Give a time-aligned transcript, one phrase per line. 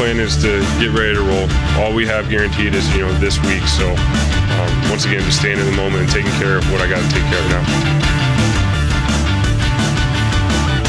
[0.00, 1.46] plan is to get ready to roll.
[1.78, 3.62] All we have guaranteed is you know this week.
[3.64, 6.88] So um, once again, just staying in the moment and taking care of what I
[6.88, 7.64] got to take care of now.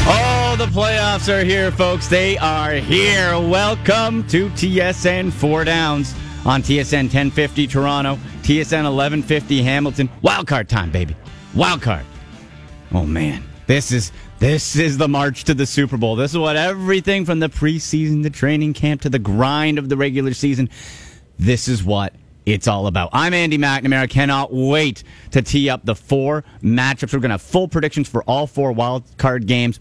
[0.08, 2.08] Oh, the playoffs are here, folks.
[2.08, 3.38] They are here.
[3.38, 6.14] Welcome to TSN Four Downs
[6.46, 8.14] on TSN 1050 Toronto,
[8.44, 10.08] TSN 1150 Hamilton.
[10.24, 11.14] Wildcard time, baby.
[11.54, 12.04] Wildcard.
[12.92, 14.10] Oh man, this is
[14.42, 16.16] this is the march to the Super Bowl.
[16.16, 19.96] This is what everything from the preseason, the training camp to the grind of the
[19.96, 20.68] regular season.
[21.38, 22.12] This is what
[22.44, 23.10] it's all about.
[23.12, 24.10] I'm Andy McNamara.
[24.10, 27.12] Cannot wait to tee up the four matchups.
[27.12, 29.78] We're going to have full predictions for all four wild card games.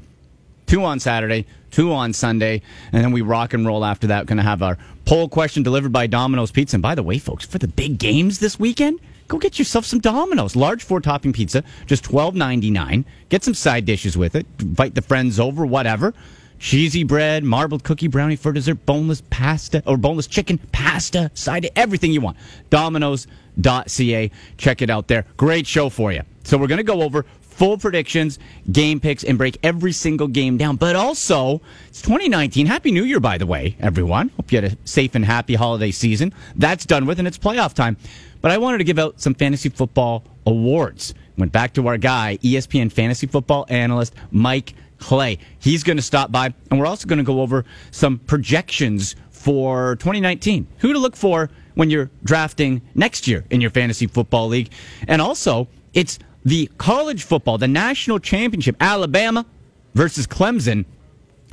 [0.68, 4.22] Two on Saturday, two on Sunday, and then we rock and roll after that.
[4.22, 6.76] We're going to have our poll question delivered by Domino's Pizza.
[6.76, 9.00] And by the way, folks, for the big games this weekend,
[9.32, 10.58] go get yourself some Domino's.
[10.58, 13.06] Large four topping pizza, just twelve ninety nine.
[13.30, 14.46] Get some side dishes with it.
[14.60, 16.14] Invite the friends over, whatever.
[16.60, 22.12] Cheesy bread, marbled cookie brownie for dessert, boneless pasta or boneless chicken, pasta, side, everything
[22.12, 22.38] you want.
[22.70, 24.30] Domino's.ca.
[24.58, 25.26] Check it out there.
[25.38, 26.22] Great show for you.
[26.44, 28.40] So we're going to go over full predictions,
[28.72, 30.78] game picks, and break every single game down.
[30.78, 32.66] But also, it's 2019.
[32.66, 34.30] Happy New Year, by the way, everyone.
[34.30, 36.34] Hope you had a safe and happy holiday season.
[36.56, 37.98] That's done with, and it's playoff time.
[38.42, 41.14] But I wanted to give out some fantasy football awards.
[41.38, 45.38] Went back to our guy, ESPN fantasy football analyst Mike Clay.
[45.60, 49.96] He's going to stop by, and we're also going to go over some projections for
[49.98, 50.68] 2019.
[50.80, 54.72] Who to look for when you're drafting next year in your fantasy football league.
[55.08, 59.46] And also, it's the college football, the national championship, Alabama
[59.94, 60.86] versus Clemson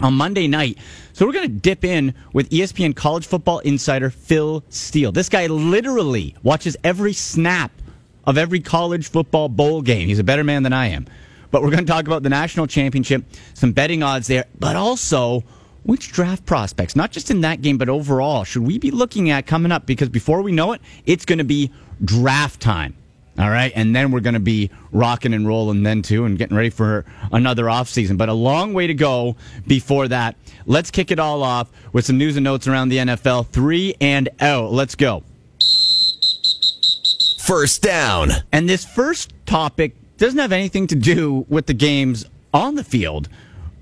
[0.00, 0.78] on Monday night.
[1.12, 5.12] So we're going to dip in with ESPN college football insider Phil Steele.
[5.12, 7.72] This guy literally watches every snap
[8.24, 10.08] of every college football bowl game.
[10.08, 11.06] He's a better man than I am.
[11.50, 13.24] But we're going to talk about the national championship,
[13.54, 15.44] some betting odds there, but also
[15.82, 19.46] which draft prospects, not just in that game, but overall, should we be looking at
[19.46, 19.86] coming up?
[19.86, 21.70] Because before we know it, it's going to be
[22.04, 22.94] draft time.
[23.38, 23.72] All right.
[23.74, 27.04] And then we're going to be rocking and rolling then too and getting ready for
[27.30, 28.18] another offseason.
[28.18, 30.34] But a long way to go before that.
[30.66, 33.46] Let's kick it all off with some news and notes around the NFL.
[33.46, 34.72] Three and out.
[34.72, 35.22] Let's go.
[37.38, 38.30] First down.
[38.52, 43.28] And this first topic doesn't have anything to do with the games on the field,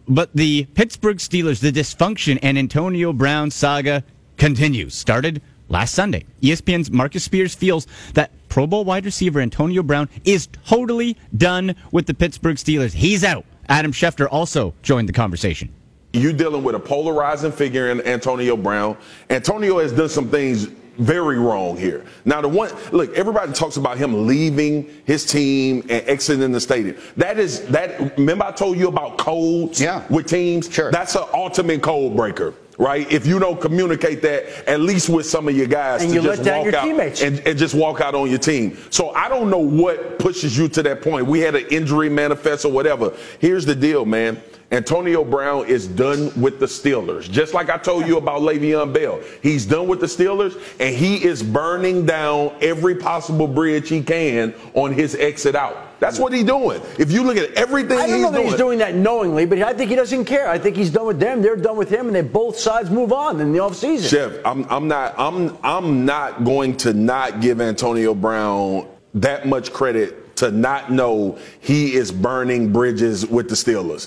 [0.06, 4.04] but the Pittsburgh Steelers, the dysfunction and Antonio Brown saga
[4.36, 4.94] continues.
[4.94, 6.24] Started last Sunday.
[6.42, 12.06] ESPN's Marcus Spears feels that Pro Bowl wide receiver Antonio Brown is totally done with
[12.06, 12.94] the Pittsburgh Steelers.
[12.94, 13.44] He's out.
[13.68, 15.70] Adam Schefter also joined the conversation.
[16.14, 18.96] You're dealing with a polarizing figure in Antonio Brown.
[19.28, 22.06] Antonio has done some things very wrong here.
[22.24, 26.96] Now, the one look, everybody talks about him leaving his team and exiting the stadium.
[27.18, 28.16] That is that.
[28.16, 30.02] Remember, I told you about codes Yeah.
[30.08, 30.72] with teams.
[30.72, 30.90] Sure.
[30.90, 32.54] That's an ultimate code breaker.
[32.78, 36.16] Right, if you don't communicate that at least with some of your guys And to
[36.16, 37.22] you just let down walk your out teammates.
[37.22, 38.76] and, and just walk out on your team.
[38.90, 41.26] So I don't know what pushes you to that point.
[41.26, 43.14] We had an injury manifest or whatever.
[43.38, 44.42] Here's the deal, man.
[44.72, 47.30] Antonio Brown is done with the Steelers.
[47.30, 49.20] Just like I told you about Le'Veon Bell.
[49.40, 54.54] He's done with the Steelers and he is burning down every possible bridge he can
[54.74, 55.85] on his exit out.
[55.98, 56.82] That's what he's doing.
[56.98, 59.46] If you look at everything I don't he's know that doing, he's doing that knowingly,
[59.46, 60.48] but I think he doesn't care.
[60.48, 61.40] I think he's done with them.
[61.40, 64.10] They're done with him, and they both sides move on in the offseason.
[64.10, 69.72] Chef, I'm, I'm not I'm I'm not going to not give Antonio Brown that much
[69.72, 74.06] credit to not know he is burning bridges with the Steelers.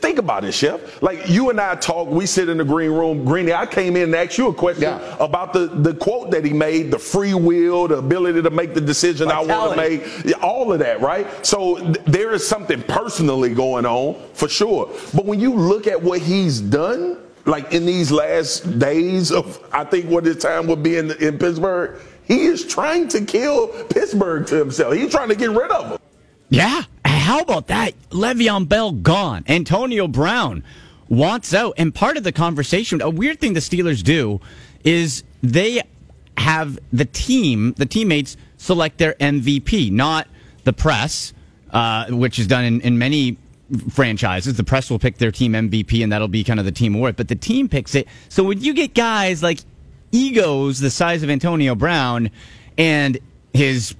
[0.00, 1.02] Think about it, Chef.
[1.02, 3.24] Like you and I talk, we sit in the green room.
[3.24, 5.16] Greeny, I came in and asked you a question Yeah.
[5.20, 8.80] about the, the quote that he made, the free will, the ability to make the
[8.80, 11.26] decision I want to make, all of that, right?
[11.46, 14.90] So th- there is something personally going on for sure.
[15.14, 19.84] But when you look at what he's done, like in these last days of, I
[19.84, 24.46] think what his time would be in, in Pittsburgh, he is trying to kill Pittsburgh
[24.48, 24.94] to himself.
[24.94, 25.98] He's trying to get rid of him.
[26.48, 26.82] Yeah.
[27.04, 27.94] How about that?
[28.10, 29.44] Le'Veon Bell gone.
[29.48, 30.62] Antonio Brown
[31.08, 31.74] wants out.
[31.76, 34.40] And part of the conversation, a weird thing the Steelers do
[34.84, 35.82] is they
[36.38, 40.28] have the team, the teammates select their MVP, not
[40.64, 41.32] the press,
[41.70, 43.36] uh, which is done in, in many
[43.90, 44.56] franchises.
[44.56, 47.16] The press will pick their team MVP and that'll be kind of the team award,
[47.16, 48.06] but the team picks it.
[48.28, 49.60] So when you get guys like
[50.12, 52.30] egos the size of Antonio Brown
[52.78, 53.18] and
[53.52, 53.94] his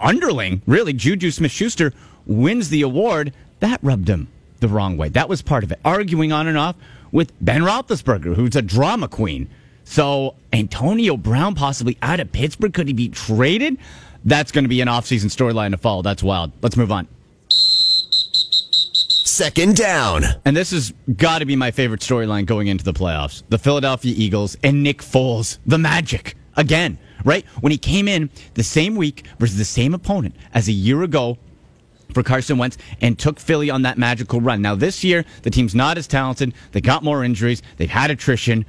[0.00, 1.92] underling, really, Juju Smith Schuster
[2.26, 4.28] wins the award, that rubbed him
[4.60, 5.08] the wrong way.
[5.08, 5.80] That was part of it.
[5.84, 6.76] Arguing on and off
[7.10, 9.48] with Ben Roethlisberger, who's a drama queen.
[9.84, 12.72] So Antonio Brown possibly out of Pittsburgh.
[12.72, 13.78] Could he be traded?
[14.24, 16.02] That's going to be an offseason storyline to follow.
[16.02, 16.52] That's wild.
[16.62, 17.08] Let's move on.
[19.32, 20.24] Second down.
[20.44, 23.42] And this has got to be my favorite storyline going into the playoffs.
[23.48, 26.36] The Philadelphia Eagles and Nick Foles, the magic.
[26.54, 27.46] Again, right?
[27.62, 31.38] When he came in the same week versus the same opponent as a year ago
[32.12, 34.60] for Carson Wentz and took Philly on that magical run.
[34.60, 36.52] Now, this year, the team's not as talented.
[36.72, 37.62] They got more injuries.
[37.78, 38.66] They've had attrition,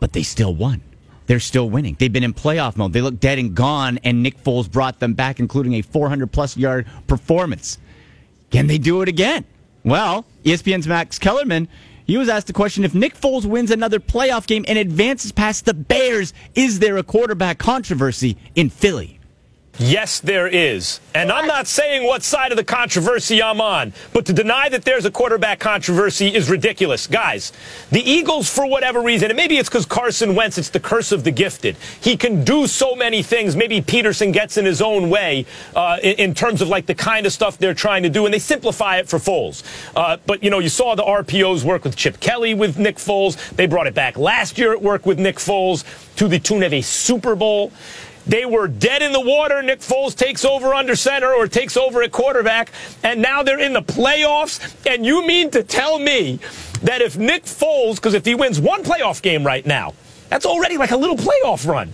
[0.00, 0.80] but they still won.
[1.26, 1.96] They're still winning.
[1.98, 2.94] They've been in playoff mode.
[2.94, 6.56] They look dead and gone, and Nick Foles brought them back, including a 400 plus
[6.56, 7.76] yard performance.
[8.50, 9.44] Can they do it again?
[9.84, 11.68] Well, ESPN's Max Kellerman,
[12.06, 15.66] he was asked the question if Nick Foles wins another playoff game and advances past
[15.66, 19.20] the Bears, is there a quarterback controversy in Philly?
[19.78, 21.00] Yes, there is.
[21.14, 24.84] And I'm not saying what side of the controversy I'm on, but to deny that
[24.84, 27.08] there's a quarterback controversy is ridiculous.
[27.08, 27.52] Guys,
[27.90, 31.24] the Eagles, for whatever reason, and maybe it's because Carson Wentz, it's the curse of
[31.24, 31.76] the gifted.
[32.00, 33.56] He can do so many things.
[33.56, 35.44] Maybe Pederson gets in his own way
[35.74, 38.34] uh, in, in, terms of like the kind of stuff they're trying to do, and
[38.34, 39.64] they simplify it for Foles.
[39.96, 43.36] Uh, but, you know, you saw the RPOs work with Chip Kelly with Nick Foles.
[43.56, 45.84] They brought it back last year at work with Nick Foles
[46.16, 47.72] to the tune of a Super Bowl.
[48.26, 49.62] They were dead in the water.
[49.62, 52.72] Nick Foles takes over under center or takes over at quarterback,
[53.02, 54.74] and now they're in the playoffs.
[54.86, 56.38] And you mean to tell me
[56.82, 59.94] that if Nick Foles, because if he wins one playoff game right now,
[60.30, 61.92] that's already like a little playoff run,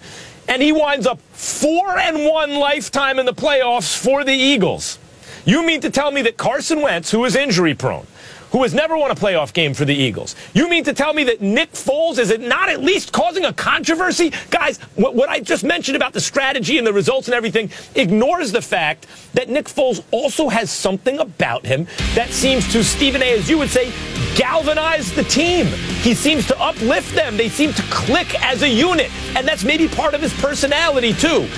[0.49, 4.99] and he winds up four and one lifetime in the playoffs for the Eagles.
[5.45, 8.07] You mean to tell me that Carson Wentz, who is injury prone,
[8.53, 10.35] who has never won a playoff game for the Eagles.
[10.55, 13.53] You mean to tell me that Nick Foles is it not at least causing a
[13.53, 14.33] controversy?
[14.51, 18.53] Guys, what, what I just mentioned about the strategy and the results and everything ignores
[18.53, 23.39] the fact that Nick Foles also has something about him that seems to, Stephen A.,
[23.39, 23.93] as you would say,
[24.37, 25.67] galvanize the team.
[26.03, 27.37] He seems to uplift them.
[27.37, 29.11] They seem to click as a unit.
[29.37, 31.49] And that's maybe part of his personality, too.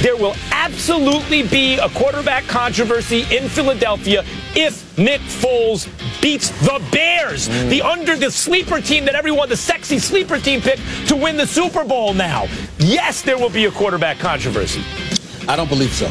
[0.00, 5.88] There will absolutely be a quarterback controversy in Philadelphia if Nick Foles
[6.20, 7.68] beats the Bears, mm.
[7.68, 11.46] the under the sleeper team that everyone, the sexy sleeper team picked to win the
[11.46, 12.46] Super Bowl now.
[12.78, 14.82] Yes, there will be a quarterback controversy.
[15.48, 16.06] I don't believe so.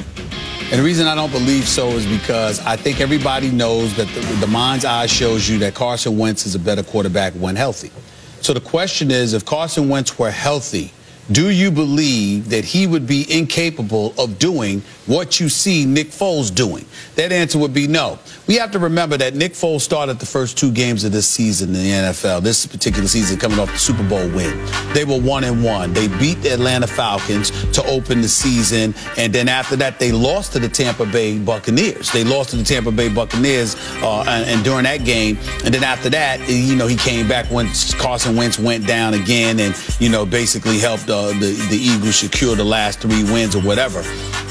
[0.71, 4.21] And the reason I don't believe so is because I think everybody knows that the,
[4.39, 7.91] the mind's eye shows you that Carson Wentz is a better quarterback when healthy.
[8.39, 10.93] So the question is, if Carson Wentz were healthy,
[11.29, 16.53] do you believe that he would be incapable of doing what you see Nick Foles
[16.53, 16.85] doing?
[17.15, 18.19] That answer would be no.
[18.47, 21.69] We have to remember that Nick Foles started the first two games of this season
[21.69, 24.57] in the NFL, this particular season coming off the Super Bowl win.
[24.93, 25.93] They were one and one.
[25.93, 30.53] They beat the Atlanta Falcons to open the season, and then after that, they lost
[30.53, 32.11] to the Tampa Bay Buccaneers.
[32.11, 35.83] They lost to the Tampa Bay Buccaneers, uh, and, and during that game, and then
[35.83, 37.69] after that, you know, he came back when
[37.99, 42.55] Carson Wentz went down again, and you know, basically helped uh, the the Eagles secure
[42.55, 44.01] the last three wins or whatever.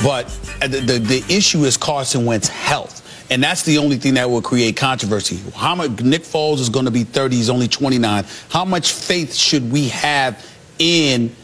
[0.02, 0.28] But
[0.60, 3.00] the, the, the issue is Carson Wentz health.
[3.30, 5.38] And that's the only thing that will create controversy.
[5.54, 8.24] How much Nick Foles is going to be 30, he's only 29.
[8.48, 10.44] How much faith should we have
[10.80, 11.34] in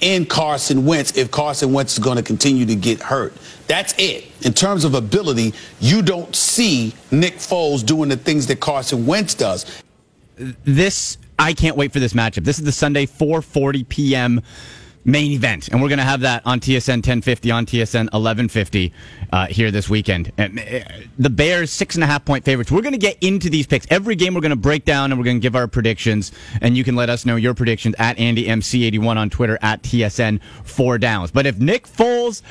[0.00, 3.34] in Carson Wentz if Carson Wentz is going to continue to get hurt?
[3.66, 4.26] That's it.
[4.46, 9.34] In terms of ability, you don't see Nick Foles doing the things that Carson Wentz
[9.34, 9.82] does.
[10.36, 12.44] This I can't wait for this matchup.
[12.44, 14.42] This is the Sunday 4:40 p.m
[15.06, 18.92] main event, and we're going to have that on TSN 1050, on TSN 1150
[19.32, 20.32] uh, here this weekend.
[20.36, 20.48] Uh,
[21.18, 22.72] the Bears six and a half point favorites.
[22.72, 24.34] We're going to get into these picks every game.
[24.34, 26.96] We're going to break down and we're going to give our predictions, and you can
[26.96, 31.30] let us know your predictions at AndyMC81 on Twitter at TSN four downs.
[31.30, 32.42] But if Nick Foles,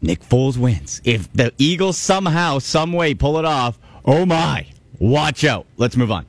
[0.00, 4.66] Nick Foles wins, if the Eagles somehow, some way pull it off, oh my,
[5.00, 5.66] watch out.
[5.76, 6.26] Let's move on.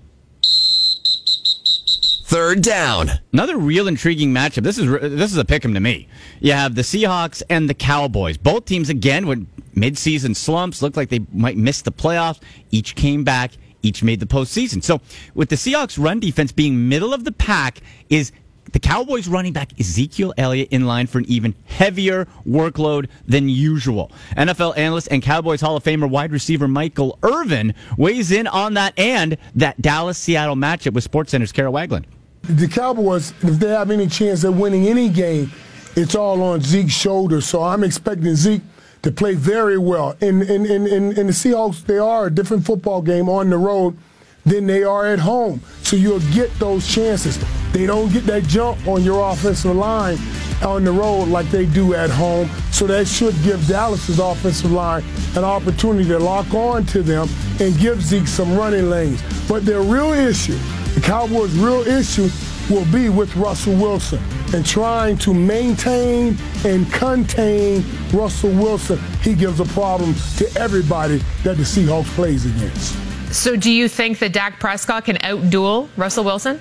[2.27, 3.09] Third down.
[3.31, 4.63] Another real intriguing matchup.
[4.63, 6.09] This is this is a pick 'em to me.
[6.41, 8.35] You have the Seahawks and the Cowboys.
[8.35, 10.81] Both teams again with midseason slumps.
[10.81, 12.39] Looked like they might miss the playoffs.
[12.69, 13.53] Each came back.
[13.81, 14.83] Each made the postseason.
[14.83, 14.99] So
[15.35, 17.79] with the Seahawks run defense being middle of the pack,
[18.09, 18.33] is
[18.73, 24.11] the Cowboys running back Ezekiel Elliott in line for an even heavier workload than usual.
[24.35, 28.99] NFL analyst and Cowboys Hall of Famer wide receiver Michael Irvin weighs in on that
[28.99, 32.03] and that Dallas Seattle matchup with SportsCenter's Kara Wagland
[32.47, 35.51] the Cowboys, if they have any chance of winning any game,
[35.95, 37.45] it's all on Zeke's shoulders.
[37.47, 38.61] So I'm expecting Zeke
[39.01, 40.15] to play very well.
[40.21, 43.57] In, in, in, in, in the Seahawks, they are a different football game on the
[43.57, 43.97] road
[44.45, 45.61] than they are at home.
[45.81, 47.37] So you'll get those chances.
[47.73, 50.17] They don't get that jump on your offensive line
[50.63, 52.49] on the road like they do at home.
[52.71, 55.03] So that should give Dallas's offensive line
[55.35, 57.27] an opportunity to lock on to them
[57.59, 59.21] and give Zeke some running lanes.
[59.49, 60.57] But their real issue
[60.97, 62.27] the Cowboys' real issue
[62.71, 64.19] will be with Russell Wilson
[64.55, 66.35] and trying to maintain
[66.65, 68.97] and contain Russell Wilson.
[69.21, 72.97] He gives a problem to everybody that the Seahawks plays against.
[73.31, 76.59] So, do you think that Dak Prescott can outduel Russell Wilson?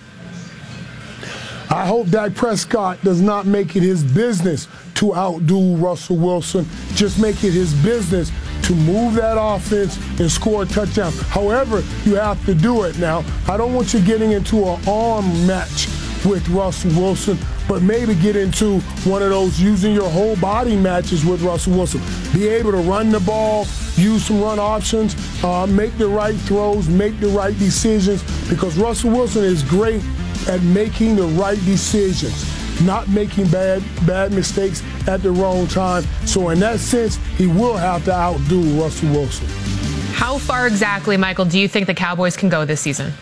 [1.70, 6.66] I hope Dak Prescott does not make it his business to outdo Russell Wilson.
[6.94, 8.30] Just make it his business
[8.66, 11.12] to move that offense and score a touchdown.
[11.28, 12.98] However, you have to do it.
[12.98, 15.86] Now, I don't want you getting into an arm match
[16.24, 21.24] with Russell Wilson, but maybe get into one of those using your whole body matches
[21.24, 22.00] with Russell Wilson.
[22.32, 26.88] Be able to run the ball, use some run options, uh, make the right throws,
[26.88, 30.02] make the right decisions, because Russell Wilson is great
[30.48, 36.04] at making the right decisions, not making bad bad mistakes at the wrong time.
[36.24, 39.46] So in that sense, he will have to outdo Russell Wilson.
[40.12, 43.12] How far exactly, Michael, do you think the Cowboys can go this season?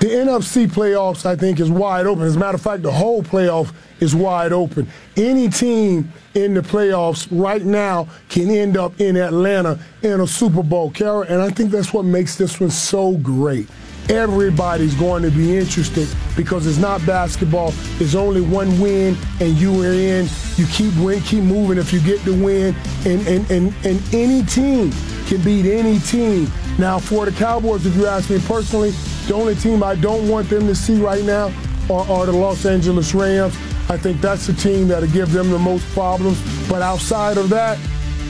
[0.00, 2.24] The NFC playoffs, I think, is wide open.
[2.24, 4.88] As a matter of fact, the whole playoff is wide open.
[5.16, 10.64] Any team in the playoffs right now can end up in Atlanta in a Super
[10.64, 13.68] Bowl, Kara, and I think that's what makes this one so great.
[14.08, 17.72] Everybody's going to be interested because it's not basketball.
[17.98, 20.28] There's only one win, and you are in.
[20.56, 22.74] You keep win, keep moving if you get the win,
[23.06, 24.92] and and and, and any team
[25.26, 26.50] can beat any team.
[26.78, 28.90] Now, for the Cowboys, if you ask me personally,
[29.26, 31.52] the only team I don't want them to see right now
[31.90, 33.54] are, are the Los Angeles Rams.
[33.88, 36.40] I think that's the team that'll give them the most problems.
[36.68, 37.78] But outside of that,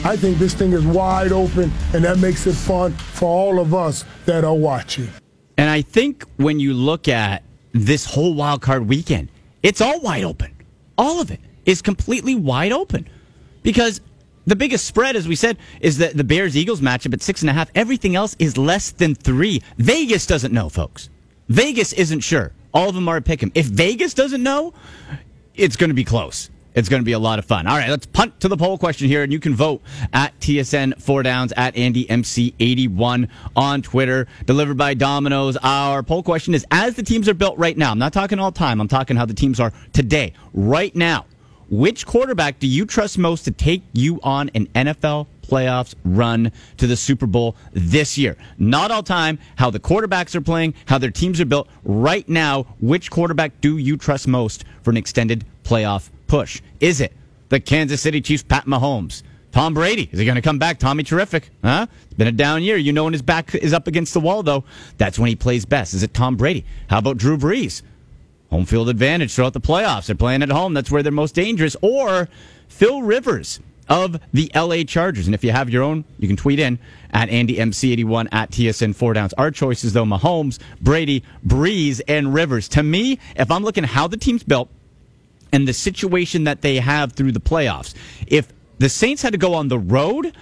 [0.05, 3.73] I think this thing is wide open, and that makes it fun for all of
[3.73, 5.09] us that are watching.
[5.57, 7.43] And I think when you look at
[7.73, 9.29] this whole wild card weekend,
[9.61, 10.55] it's all wide open.
[10.97, 13.07] All of it is completely wide open.
[13.61, 14.01] Because
[14.45, 17.49] the biggest spread, as we said, is the, the Bears Eagles matchup at six and
[17.49, 17.69] a half.
[17.75, 19.61] Everything else is less than three.
[19.77, 21.09] Vegas doesn't know, folks.
[21.49, 22.51] Vegas isn't sure.
[22.73, 23.51] All of them are a pick 'em.
[23.55, 24.73] If Vegas doesn't know,
[25.55, 26.49] it's going to be close.
[26.75, 27.67] It's going to be a lot of fun.
[27.67, 30.99] All right, let's punt to the poll question here, and you can vote at TSN
[31.01, 34.27] Four Downs at Andy MC eighty one on Twitter.
[34.45, 35.57] Delivered by Domino's.
[35.57, 38.51] Our poll question is: As the teams are built right now, I'm not talking all
[38.51, 38.81] time.
[38.81, 41.25] I'm talking how the teams are today, right now.
[41.69, 46.87] Which quarterback do you trust most to take you on an NFL playoffs run to
[46.87, 48.37] the Super Bowl this year?
[48.57, 52.63] Not all time, how the quarterbacks are playing, how their teams are built right now.
[52.79, 56.63] Which quarterback do you trust most for an extended playoff push?
[56.79, 57.13] Is it
[57.49, 59.21] the Kansas City Chiefs, Pat Mahomes?
[59.51, 60.79] Tom Brady, is he going to come back?
[60.79, 61.85] Tommy Terrific, huh?
[62.05, 62.75] It's been a down year.
[62.75, 64.63] You know when his back is up against the wall, though.
[64.97, 65.93] That's when he plays best.
[65.93, 66.65] Is it Tom Brady?
[66.89, 67.83] How about Drew Brees?
[68.49, 70.07] home field advantage throughout the playoffs.
[70.07, 70.73] They're playing at home.
[70.75, 71.75] That's where they're most dangerous.
[71.81, 72.29] Or
[72.67, 73.59] Phil Rivers
[73.89, 75.27] of the LA Chargers.
[75.27, 76.79] And if you have your own, you can tweet in
[77.11, 79.33] at AndyMC81 at TSN 4 Downs.
[79.33, 82.67] Our choices, though, Mahomes, Brady, Brees, and Rivers.
[82.69, 84.69] To me, if I'm looking how the team's built
[85.53, 87.93] and the situation that they have through the playoffs,
[88.27, 90.35] if the Saints had to go on the road,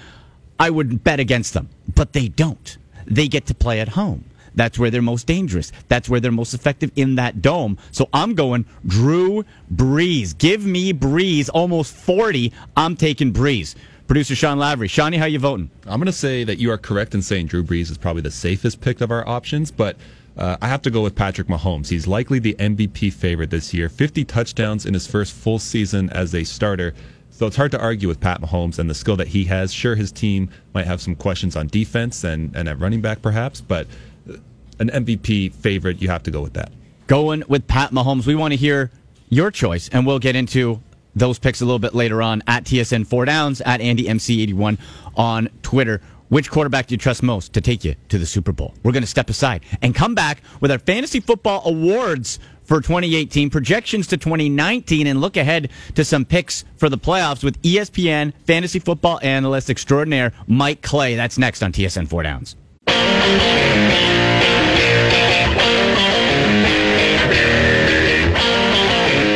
[0.59, 1.69] I would bet against them.
[1.93, 2.77] But they don't.
[3.05, 4.23] They get to play at home.
[4.55, 5.71] That's where they're most dangerous.
[5.87, 7.77] That's where they're most effective in that dome.
[7.91, 10.37] So I'm going Drew Brees.
[10.37, 11.49] Give me Brees.
[11.53, 12.51] Almost 40.
[12.75, 13.75] I'm taking Brees.
[14.07, 14.89] Producer Sean Lavery.
[14.89, 15.69] Shawnee, how you voting?
[15.85, 18.31] I'm going to say that you are correct in saying Drew Brees is probably the
[18.31, 19.95] safest pick of our options, but
[20.41, 21.87] uh, I have to go with Patrick Mahomes.
[21.87, 23.89] He's likely the MVP favorite this year.
[23.89, 26.95] 50 touchdowns in his first full season as a starter.
[27.29, 29.71] So it's hard to argue with Pat Mahomes and the skill that he has.
[29.71, 33.61] Sure, his team might have some questions on defense and, and at running back, perhaps,
[33.61, 33.85] but
[34.79, 36.71] an MVP favorite, you have to go with that.
[37.05, 38.25] Going with Pat Mahomes.
[38.25, 38.89] We want to hear
[39.29, 40.81] your choice, and we'll get into
[41.15, 44.79] those picks a little bit later on at TSN Four Downs at Andy MC81
[45.15, 46.01] on Twitter.
[46.31, 48.73] Which quarterback do you trust most to take you to the Super Bowl?
[48.83, 53.49] We're going to step aside and come back with our fantasy football awards for 2018,
[53.49, 58.79] projections to 2019, and look ahead to some picks for the playoffs with ESPN fantasy
[58.79, 61.17] football analyst extraordinaire Mike Clay.
[61.17, 62.55] That's next on TSN Four Downs.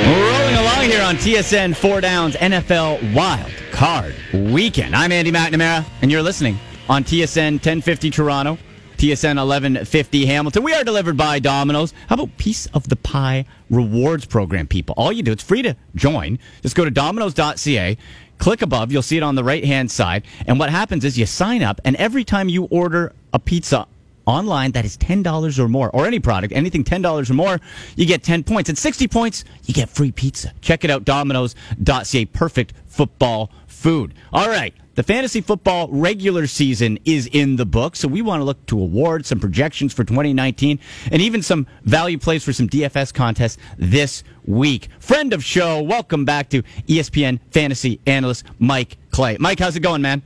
[0.07, 4.95] Rolling along here on TSN Four Downs NFL Wild Card Weekend.
[4.95, 6.57] I'm Andy McNamara, and you're listening
[6.87, 8.57] on TSN 1050 Toronto,
[8.97, 10.63] TSN 1150 Hamilton.
[10.63, 11.93] We are delivered by Domino's.
[12.07, 14.93] How about Piece of the Pie Rewards Program, people?
[14.97, 16.37] All you do, it's free to join.
[16.61, 17.97] Just go to domino's.ca.
[18.37, 20.23] Click above, you'll see it on the right hand side.
[20.45, 23.87] And what happens is you sign up, and every time you order a pizza
[24.25, 27.59] online that is $10 or more, or any product, anything $10 or more,
[27.95, 28.69] you get 10 points.
[28.69, 30.51] At 60 points, you get free pizza.
[30.61, 32.25] Check it out, domino's.ca.
[32.25, 34.13] Perfect football food.
[34.33, 34.73] All right.
[34.95, 38.79] The fantasy football regular season is in the book, so we want to look to
[38.79, 40.79] awards, some projections for 2019,
[41.11, 44.87] and even some value plays for some DFS contests this week.
[44.99, 49.35] Friend of show, welcome back to ESPN fantasy analyst Mike Clay.
[49.37, 50.21] Mike, how's it going, man?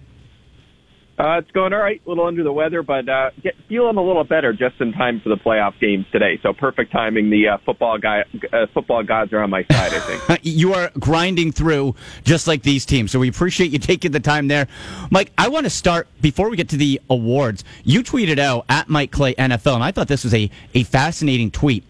[1.20, 2.02] Uh, it's going all right.
[2.06, 5.20] A little under the weather, but uh, get, feeling a little better just in time
[5.20, 6.40] for the playoff games today.
[6.42, 7.30] So perfect timing.
[7.30, 8.24] The uh, football guy,
[8.54, 9.94] uh, football gods are on my side.
[9.94, 13.12] I think you are grinding through just like these teams.
[13.12, 14.68] So we appreciate you taking the time there,
[15.12, 15.34] Mike.
[15.38, 17.66] I want to start before we get to the awards.
[17.84, 21.52] You tweeted out at Mike Clay NFL, and I thought this was a a fascinating
[21.52, 21.84] tweet.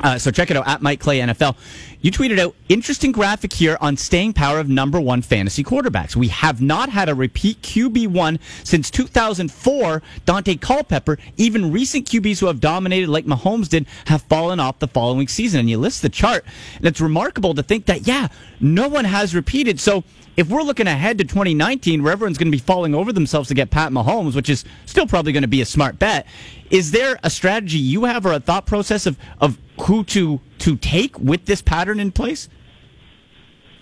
[0.00, 1.56] Uh, so check it out at Mike Clay NFL.
[2.02, 6.16] You tweeted out interesting graphic here on staying power of number one fantasy quarterbacks.
[6.16, 10.02] We have not had a repeat QB one since 2004.
[10.26, 11.16] Daunte Culpepper.
[11.36, 15.60] Even recent QBs who have dominated like Mahomes did have fallen off the following season.
[15.60, 16.44] And you list the chart,
[16.76, 18.26] and it's remarkable to think that yeah,
[18.58, 19.78] no one has repeated.
[19.78, 20.02] So
[20.36, 23.54] if we're looking ahead to 2019, where everyone's going to be falling over themselves to
[23.54, 26.26] get Pat Mahomes, which is still probably going to be a smart bet,
[26.68, 30.76] is there a strategy you have or a thought process of, of who to to
[30.76, 32.48] take with this pattern in place?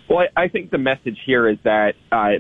[0.09, 2.31] Well, I, I think the message here is that uh,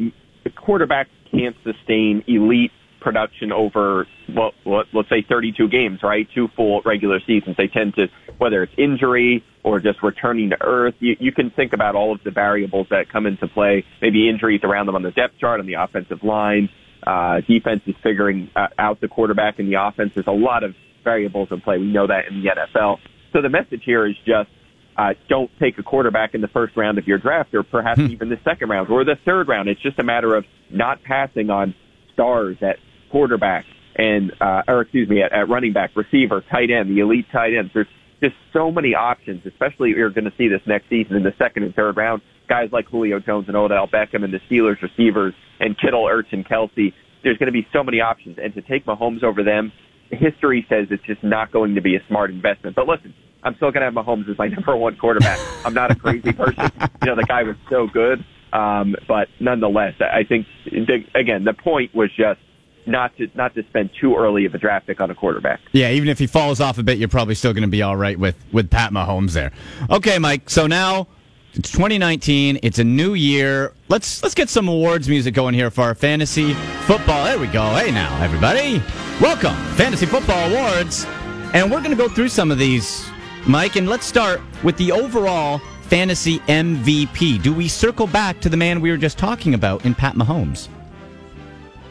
[0.48, 6.28] quarterbacks can't sustain elite production over well, let's say 32 games, right?
[6.34, 7.56] Two full regular seasons.
[7.56, 11.72] They tend to, whether it's injury or just returning to earth, you, you can think
[11.72, 13.84] about all of the variables that come into play.
[14.00, 16.68] Maybe injuries around them on the depth chart, on the offensive line.
[17.06, 20.12] Uh, defense is figuring uh, out the quarterback in the offense.
[20.14, 21.78] There's a lot of variables in play.
[21.78, 22.98] We know that in the NFL.
[23.32, 24.50] So the message here is just
[24.96, 28.06] uh, don't take a quarterback in the first round of your draft, or perhaps hmm.
[28.06, 29.68] even the second round or the third round.
[29.68, 31.74] It's just a matter of not passing on
[32.12, 32.76] stars at
[33.10, 33.64] quarterback
[33.96, 37.54] and, uh, or excuse me, at, at running back, receiver, tight end, the elite tight
[37.54, 37.70] ends.
[37.74, 37.88] There's
[38.22, 41.64] just so many options, especially you're going to see this next season in the second
[41.64, 42.22] and third round.
[42.48, 46.46] Guys like Julio Jones and Odell Beckham and the Steelers receivers and Kittle, Ertz, and
[46.46, 46.92] Kelce.
[47.22, 49.72] There's going to be so many options, and to take Mahomes over them,
[50.10, 52.76] history says it's just not going to be a smart investment.
[52.76, 55.38] But listen, I'm still going to have Mahomes as my number one quarterback.
[55.64, 56.70] I'm not a crazy person.
[57.02, 58.24] You know, the guy was so good.
[58.52, 62.40] Um, but nonetheless, I think the, again the point was just
[62.86, 65.60] not to not to spend too early of a draft pick on a quarterback.
[65.72, 67.96] Yeah, even if he falls off a bit, you're probably still going to be all
[67.96, 69.52] right with with Pat Mahomes there.
[69.88, 70.50] Okay, Mike.
[70.50, 71.06] So now
[71.54, 72.60] it's 2019.
[72.62, 73.72] It's a new year.
[73.88, 76.54] Let's let's get some awards music going here for our fantasy
[76.86, 77.24] football.
[77.24, 77.74] There we go.
[77.74, 78.82] Hey now, everybody,
[79.20, 81.06] welcome Fantasy Football Awards,
[81.52, 83.08] and we're going to go through some of these,
[83.46, 83.76] Mike.
[83.76, 87.42] And let's start with the overall fantasy MVP.
[87.42, 90.68] Do we circle back to the man we were just talking about in Pat Mahomes?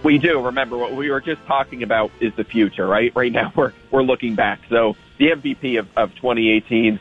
[0.04, 0.42] We do.
[0.42, 3.12] Remember, what we were just talking about is the future, right?
[3.14, 4.62] Right now, we're we're looking back.
[4.70, 7.00] So the MVP of, of 2018 uh,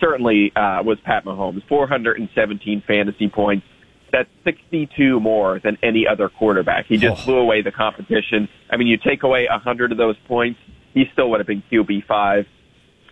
[0.00, 3.66] certainly uh, was Pat Mahomes, 417 fantasy points.
[4.12, 6.86] That's 62 more than any other quarterback.
[6.86, 7.24] He just oh.
[7.26, 8.48] blew away the competition.
[8.70, 10.60] I mean, you take away 100 of those points,
[10.92, 12.46] he still would have been QB five.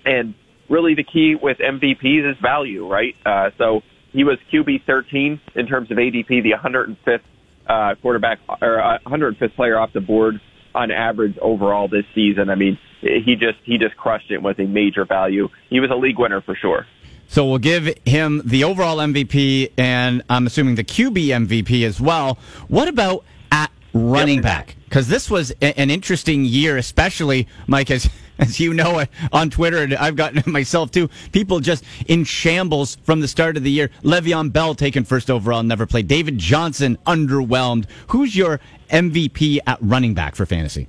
[0.05, 0.35] And
[0.69, 3.15] really, the key with MVPs is value, right?
[3.27, 3.83] Uh, so
[4.13, 7.21] he was QB 13 in terms of ADP, the 105th
[7.69, 10.41] uh, quarterback or uh, 105th player off the board
[10.75, 12.51] on average overall this season.
[12.51, 15.49] I mean, he just he just crushed it with a major value.
[15.69, 16.87] He was a league winner for sure.
[17.29, 22.39] So we'll give him the overall MVP, and I'm assuming the QB MVP as well.
[22.69, 24.77] What about at running back?
[24.85, 28.11] Because this was an interesting year, especially Mike as
[28.43, 31.09] as you know on Twitter, and I've gotten it myself too.
[31.33, 33.91] People just in shambles from the start of the year.
[34.03, 36.09] Le'Veon Bell taken first overall, never played.
[36.09, 37.87] David Johnson underwhelmed.
[38.09, 40.89] Who's your MVP at running back for fantasy?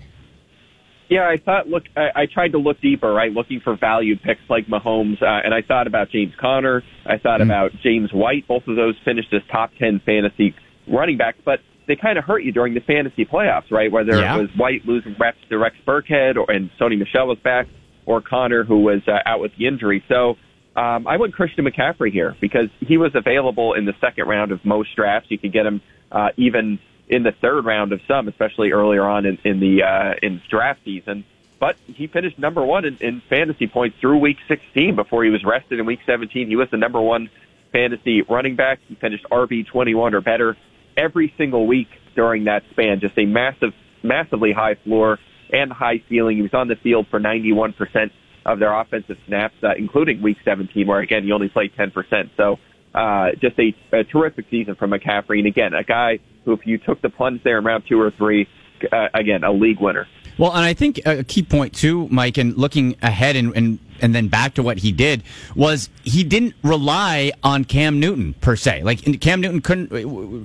[1.09, 1.67] Yeah, I thought.
[1.67, 3.31] Look, I, I tried to look deeper, right?
[3.31, 6.81] Looking for value picks like Mahomes, uh, and I thought about James Conner.
[7.05, 7.45] I thought mm.
[7.45, 8.47] about James White.
[8.47, 10.55] Both of those finished as top ten fantasy
[10.87, 13.91] running backs, but they kind of hurt you during the fantasy playoffs, right?
[13.91, 14.35] Whether yeah.
[14.35, 17.67] it was White losing reps to Rex Burkhead, or and Sony Michel was back,
[18.05, 20.03] or Conner who was uh, out with the injury.
[20.07, 20.37] So
[20.75, 24.63] um, I went Christian McCaffrey here because he was available in the second round of
[24.65, 25.29] most drafts.
[25.29, 29.25] You could get him uh, even in the third round of some, especially earlier on
[29.25, 31.25] in, in the uh, in draft season.
[31.59, 35.43] But he finished number one in, in fantasy points through week 16 before he was
[35.45, 36.47] rested in week 17.
[36.47, 37.29] He was the number one
[37.71, 38.79] fantasy running back.
[38.87, 40.57] He finished RB 21 or better
[40.97, 42.99] every single week during that span.
[42.99, 45.19] Just a massive, massively high floor
[45.51, 46.37] and high ceiling.
[46.37, 48.11] He was on the field for 91%
[48.45, 52.29] of their offensive snaps, uh, including week 17, where again, he only played 10%.
[52.35, 52.59] So,
[52.93, 55.39] uh, just a, a terrific season from McCaffrey.
[55.39, 58.11] And again, a guy who, if you took the plunge there in round two or
[58.11, 58.47] three,
[58.91, 60.07] uh, again, a league winner.
[60.37, 64.13] Well, and I think a key point too, Mike, and looking ahead and, and and
[64.13, 65.23] then back to what he did
[65.55, 68.83] was he didn't rely on Cam Newton per se.
[68.83, 69.91] Like Cam Newton couldn't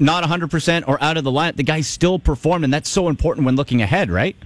[0.01, 1.55] not 100% or out of the line.
[1.57, 4.37] The guy still performed and that's so important when looking ahead, right?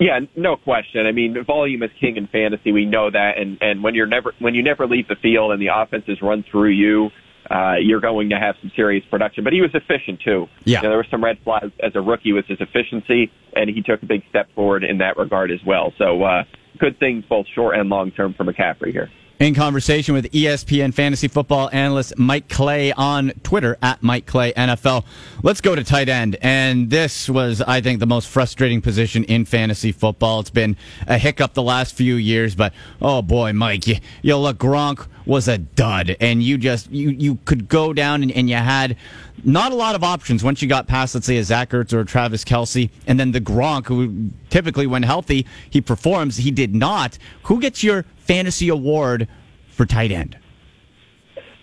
[0.00, 1.06] Yeah, no question.
[1.06, 2.72] I mean, volume is king in fantasy.
[2.72, 5.60] We know that and and when you're never when you never leave the field and
[5.60, 7.10] the offenses run through you,
[7.50, 9.44] uh, you're going to have some serious production.
[9.44, 10.48] But he was efficient too.
[10.64, 10.78] Yeah.
[10.78, 13.82] You know, there were some red flags as a rookie with his efficiency, and he
[13.82, 15.92] took a big step forward in that regard as well.
[15.98, 16.44] So uh,
[16.78, 19.10] good things both short and long term for McCaffrey here.
[19.40, 25.06] In conversation with ESPN fantasy football analyst Mike Clay on Twitter at Mike Clay NFL.
[25.42, 26.36] Let's go to tight end.
[26.42, 30.40] And this was, I think, the most frustrating position in fantasy football.
[30.40, 34.58] It's been a hiccup the last few years, but oh boy, Mike, you, you look,
[34.58, 36.16] Gronk was a dud.
[36.20, 38.96] And you just, you, you could go down and, and you had
[39.44, 42.00] not a lot of options once you got past, let's say, a Zach Ertz or
[42.00, 46.36] a Travis Kelce, and then the Gronk, who typically, when healthy, he performs.
[46.36, 47.16] He did not.
[47.44, 49.28] Who gets your fantasy award
[49.70, 50.36] for tight end?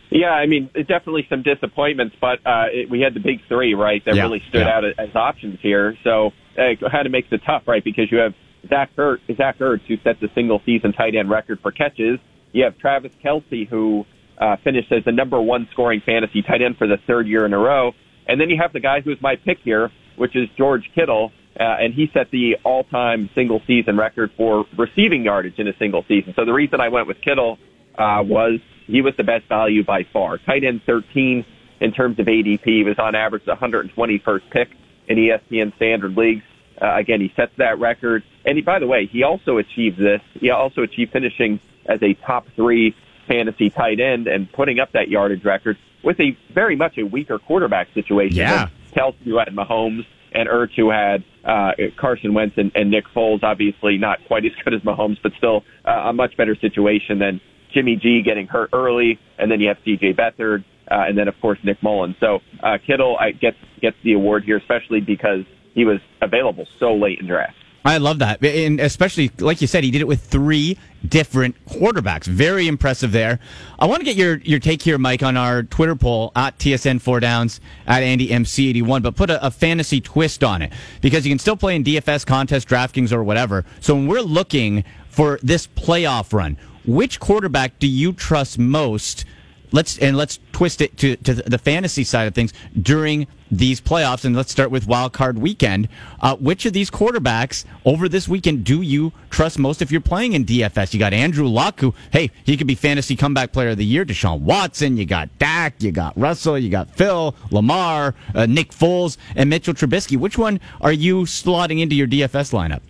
[0.10, 4.02] Yeah, I mean, definitely some disappointments, but uh, it, we had the big three, right,
[4.06, 4.78] that Yeah, really stood yeah.
[4.78, 5.98] out as, options here.
[6.06, 8.34] So uh, kind of makes it tough, right, because you have
[8.70, 12.20] Zach Ertz, Zach Ertz, who set the single season tight end record for catches.
[12.58, 14.04] You have Travis Kelce, who
[14.40, 17.54] uh, finished as the number one scoring fantasy tight end for the third year in
[17.54, 17.92] a row.
[18.28, 21.64] And then you have the guy who's my pick here, which is George Kittle, uh,
[21.64, 26.34] and he set the all-time single season record for receiving yardage in a single season.
[26.36, 27.60] So the reason I went with Kittle
[27.96, 30.40] uh, was he was the best value by far.
[30.40, 31.46] Tight end 13
[31.80, 32.66] in terms of ADP.
[32.66, 34.70] He was on average the 121st pick
[35.08, 36.44] in ESPN standard leagues.
[36.82, 38.24] Uh, again, he sets that record.
[38.46, 40.22] And he, by the way, he also achieved this.
[40.34, 42.96] He also achieved finishing as a top three
[43.28, 47.40] fantasy tight end and putting up that yardage record with a very much a weaker
[47.40, 48.38] quarterback situation.
[48.38, 48.70] Yeah.
[48.96, 53.44] Kelce, who had Mahomes, and Ertz, who had uh, Carson Wentz and, and Nick Foles.
[53.44, 57.42] Obviously, not quite as good as Mahomes, but still uh, a much better situation than
[57.74, 60.14] Jimmy G getting hurt early, and then you have C.J.
[60.14, 62.16] Beathard, uh, and then of course Nick Mullen.
[62.20, 65.42] So uh, Kittle I, gets gets the award here, especially because
[65.74, 67.56] he was available so late in draft.
[67.86, 68.44] I love that.
[68.44, 72.26] And especially, like you said, he did it with three different quarterbacks.
[72.26, 73.40] Very impressive there.
[73.80, 77.22] I want to get your, your take here, Mike, on our Twitter poll at TSN4
[77.22, 81.56] Downs at AndyMC81, but put a, a fantasy twist on it because you can still
[81.56, 83.64] play in DFS contest, DraftKings, or whatever.
[83.80, 89.26] So when we're looking for this playoff run, which quarterback do you trust most?
[89.72, 94.26] Let's and let's twist it to, to the fantasy side of things during these playoffs,
[94.26, 95.88] and let's start with Wild Card Weekend.
[96.20, 100.34] Uh, which of these quarterbacks over this weekend do you trust most if you're playing
[100.34, 100.94] in DFS?
[100.94, 104.06] You got Andrew Luck, who hey he could be fantasy comeback player of the year.
[104.06, 109.18] Deshaun Watson, you got Dak, you got Russell, you got Phil, Lamar, uh, Nick Foles,
[109.36, 110.18] and Mitchell Trubisky.
[110.18, 112.82] Which one are you slotting into your DFS lineup?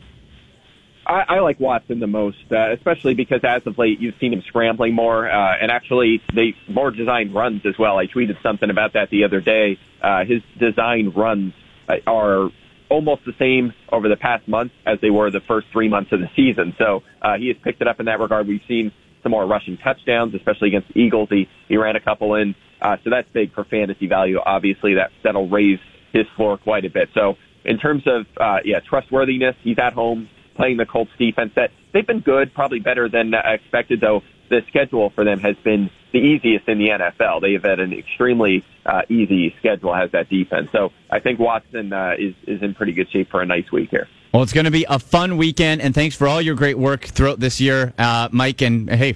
[1.08, 4.44] I, I like Watson the most, uh, especially because as of late you've seen him
[4.46, 7.98] scrambling more, uh, and actually they more designed runs as well.
[7.98, 9.80] I tweeted something about that the other day.
[10.02, 11.54] Uh, his designed runs
[11.88, 12.50] uh, are
[12.90, 16.20] almost the same over the past month as they were the first three months of
[16.20, 16.76] the season.
[16.78, 18.48] So uh, he has picked it up in that regard.
[18.48, 18.92] We've seen
[19.24, 21.30] some more rushing touchdowns, especially against the Eagles.
[21.30, 24.40] He he ran a couple in, uh, so that's big for fantasy value.
[24.46, 25.80] Obviously, that that'll raise
[26.12, 27.10] his floor quite a bit.
[27.14, 31.54] So in terms of uh, yeah trustworthiness, he's at home playing the Colts defense.
[31.56, 34.02] That they've been good, probably better than expected.
[34.02, 37.42] Though the schedule for them has been the easiest in the NFL.
[37.42, 40.70] They have had an extremely uh, easy schedule as that defense.
[40.72, 43.90] So I think Watson uh, is is in pretty good shape for a nice week
[43.90, 44.08] here.
[44.34, 47.06] Well, it's going to be a fun weekend, and thanks for all your great work
[47.06, 48.62] throughout this year, uh, Mike.
[48.62, 49.16] And hey,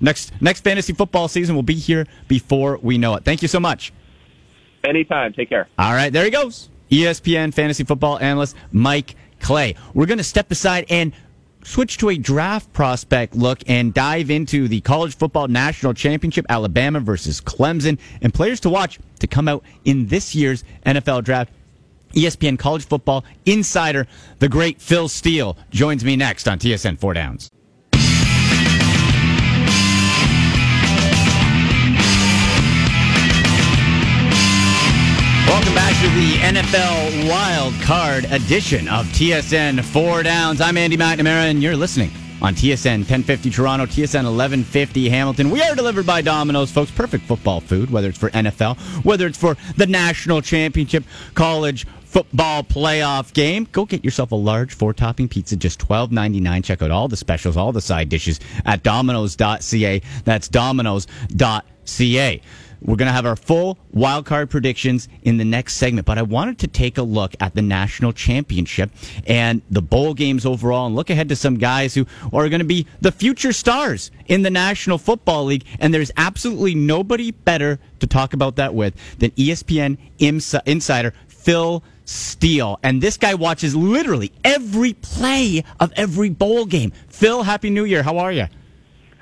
[0.00, 3.24] next next fantasy football season will be here before we know it.
[3.24, 3.92] Thank you so much.
[4.84, 5.32] Anytime.
[5.32, 5.66] Take care.
[5.78, 6.68] All right, there he goes.
[6.90, 9.74] ESPN fantasy football analyst Mike Clay.
[9.92, 11.12] We're going to step aside and
[11.64, 16.98] switch to a draft prospect look and dive into the college football national championship, Alabama
[17.00, 21.52] versus Clemson, and players to watch to come out in this year's NFL draft.
[22.12, 24.06] ESPN college football insider,
[24.38, 27.50] the great Phil Steele, joins me next on TSN Four Downs.
[35.64, 40.60] Welcome back to the NFL Wild Card edition of TSN Four Downs.
[40.60, 42.10] I'm Andy McNamara, and you're listening
[42.42, 45.48] on TSN 1050 Toronto, TSN 1150 Hamilton.
[45.48, 46.90] We are delivered by Domino's, folks.
[46.90, 52.62] Perfect football food, whether it's for NFL, whether it's for the national championship, college football
[52.62, 53.66] playoff game.
[53.72, 56.60] Go get yourself a large four topping pizza, just twelve ninety nine.
[56.62, 60.02] Check out all the specials, all the side dishes at Domino's.ca.
[60.24, 62.42] That's Domino's.ca.
[62.84, 66.22] We're going to have our full wild card predictions in the next segment, but I
[66.22, 68.90] wanted to take a look at the national championship
[69.26, 72.64] and the bowl games overall and look ahead to some guys who are going to
[72.64, 75.64] be the future stars in the National Football League.
[75.78, 82.78] And there's absolutely nobody better to talk about that with than ESPN insider Phil Steele.
[82.82, 86.92] And this guy watches literally every play of every bowl game.
[87.08, 88.02] Phil, Happy New Year.
[88.02, 88.46] How are you?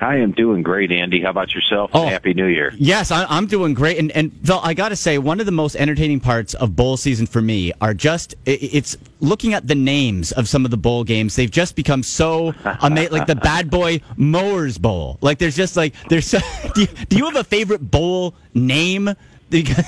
[0.02, 1.20] I am doing great, Andy.
[1.20, 1.92] How about yourself?
[1.94, 2.06] Oh.
[2.06, 2.72] Happy New Year.
[2.76, 3.98] Yes, I, I'm doing great.
[3.98, 6.96] And, and Phil, I got to say, one of the most entertaining parts of bowl
[6.96, 11.04] season for me are just it's looking at the names of some of the bowl
[11.04, 11.36] games.
[11.36, 15.18] They've just become so amazing, like the Bad Boy Mowers Bowl.
[15.20, 16.26] Like there's just like there's.
[16.26, 16.38] So,
[16.74, 19.10] do, you, do you have a favorite bowl name?
[19.50, 19.84] Because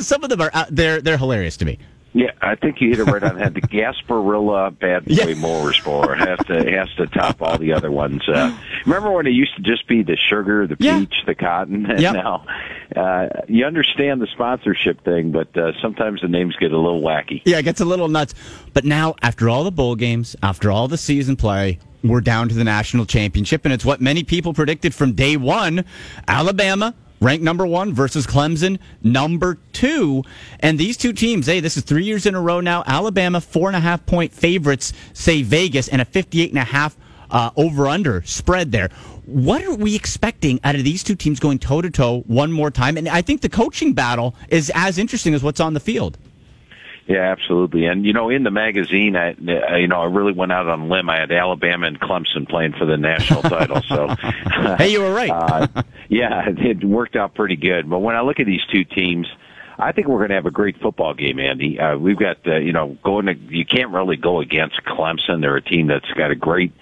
[0.06, 1.78] some of them are out, they're they're hilarious to me.
[2.18, 3.52] Yeah, I think you hit it right on the head.
[3.54, 3.60] The
[4.10, 8.26] Gasparilla Bad Boy Mowers Bowl has to has to top all the other ones.
[8.26, 12.00] Uh, remember when it used to just be the sugar, the peach, the cotton, and
[12.06, 12.14] Yep.
[12.14, 12.46] now
[12.96, 17.42] uh, you understand the sponsorship thing, but uh, sometimes the names get a little wacky.
[17.44, 18.34] Yeah, it gets a little nuts.
[18.72, 22.54] But now, after all the bowl games, after all the season play, we're down to
[22.54, 25.84] the national championship, and it's what many people predicted from day one.
[26.26, 26.94] Alabama.
[27.26, 30.22] Ranked number one versus Clemson, number two.
[30.60, 32.84] And these two teams, hey, this is three years in a row now.
[32.86, 36.96] Alabama, four and a half point favorites, say Vegas, and a 58 and a half
[37.32, 38.90] uh, over under spread there.
[39.24, 42.70] What are we expecting out of these two teams going toe to toe one more
[42.70, 42.96] time?
[42.96, 46.18] And I think the coaching battle is as interesting as what's on the field.
[47.06, 47.86] Yeah, absolutely.
[47.86, 50.80] And you know, in the magazine, I uh, you know I really went out on
[50.80, 51.08] a limb.
[51.08, 53.80] I had Alabama and Clemson playing for the national title.
[53.82, 54.08] So,
[54.76, 55.30] hey, you were right.
[55.76, 57.88] uh, yeah, it, worked out pretty good.
[57.88, 59.26] But when I look at these two teams.
[59.78, 61.78] I think we're going to have a great football game, Andy.
[61.78, 65.42] Uh, we've got, uh, you know, going to, you can't really go against Clemson.
[65.42, 66.72] They're a team that's got a great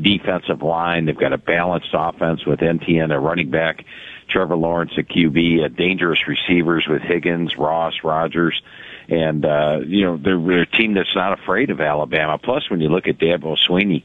[0.00, 1.06] defensive line.
[1.06, 3.86] They've got a balanced offense with Etienne, a running back,
[4.28, 8.60] Trevor Lawrence, a QB, a dangerous receivers with Higgins, Ross, Rogers,
[9.08, 12.38] and uh, you know they're, they're a team that's not afraid of Alabama.
[12.38, 14.04] Plus, when you look at Dabo Swinney,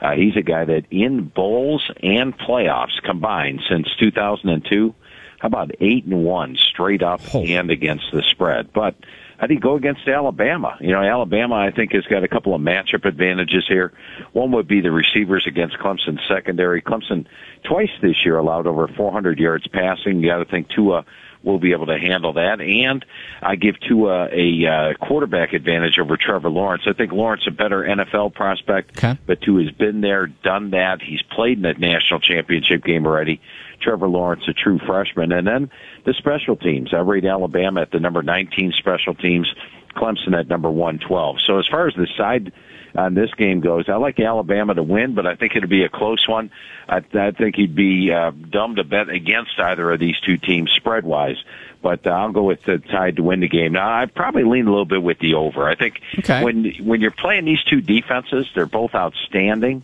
[0.00, 4.94] uh, he's a guy that in bowls and playoffs combined since 2002,
[5.38, 8.94] how about eight and one straight up and against the spread, but.
[9.38, 10.76] I think go against Alabama.
[10.80, 13.92] You know, Alabama, I think, has got a couple of matchup advantages here.
[14.32, 16.82] One would be the receivers against Clemson's secondary.
[16.82, 17.26] Clemson
[17.64, 20.20] twice this year allowed over 400 yards passing.
[20.20, 21.04] You got to think Tua
[21.42, 22.60] will be able to handle that.
[22.60, 23.04] And
[23.40, 26.82] I give Tua a uh, quarterback advantage over Trevor Lawrence.
[26.86, 28.96] I think Lawrence a better NFL prospect,
[29.26, 31.00] but Tua has been there, done that.
[31.00, 33.40] He's played in that national championship game already.
[33.80, 35.32] Trevor Lawrence, a true freshman.
[35.32, 35.70] And then
[36.04, 36.92] the special teams.
[36.94, 39.52] I rate Alabama at the number 19 special teams,
[39.94, 41.36] Clemson at number 112.
[41.46, 42.52] So as far as the side
[42.94, 45.88] on this game goes, I like Alabama to win, but I think it'll be a
[45.88, 46.50] close one.
[46.88, 50.70] I, I think he'd be uh, dumb to bet against either of these two teams
[50.72, 51.36] spread wise.
[51.82, 53.72] But uh, I'll go with the Tide to win the game.
[53.72, 55.68] Now I probably lean a little bit with the over.
[55.68, 56.42] I think Okay.
[56.42, 59.82] when when you're playing these two defenses, they're both outstanding.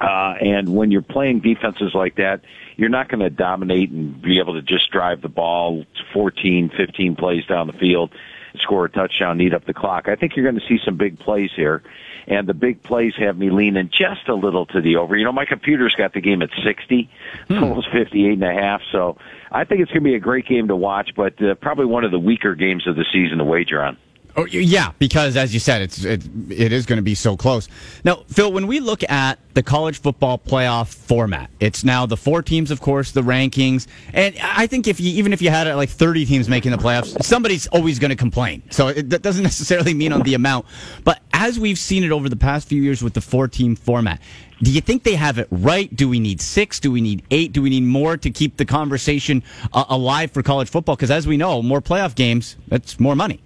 [0.00, 2.42] Uh, and when you're playing defenses like that,
[2.76, 7.16] you're not going to dominate and be able to just drive the ball 14, 15
[7.16, 8.12] plays down the field,
[8.60, 10.08] score a touchdown, eat up the clock.
[10.08, 11.82] I think you're going to see some big plays here.
[12.28, 15.16] And the big plays have me leaning just a little to the over.
[15.16, 17.08] You know, my computer's got the game at 60,
[17.50, 18.82] almost 58 and a half.
[18.90, 19.16] So
[19.50, 22.04] I think it's going to be a great game to watch, but uh, probably one
[22.04, 23.96] of the weaker games of the season to wager on.
[24.38, 27.68] Oh, yeah, because as you said, it's it, it is going to be so close.
[28.04, 32.42] Now, Phil, when we look at the college football playoff format, it's now the four
[32.42, 35.74] teams, of course, the rankings, and I think if you even if you had uh,
[35.74, 38.62] like thirty teams making the playoffs, somebody's always going to complain.
[38.70, 40.66] So it, that doesn't necessarily mean on the amount,
[41.02, 44.20] but as we've seen it over the past few years with the four team format.
[44.62, 45.94] Do you think they have it right?
[45.94, 46.80] Do we need six?
[46.80, 47.52] Do we need eight?
[47.52, 49.42] Do we need more to keep the conversation
[49.74, 50.96] uh, alive for college football?
[50.96, 53.42] Because as we know, more playoff games, that's more money.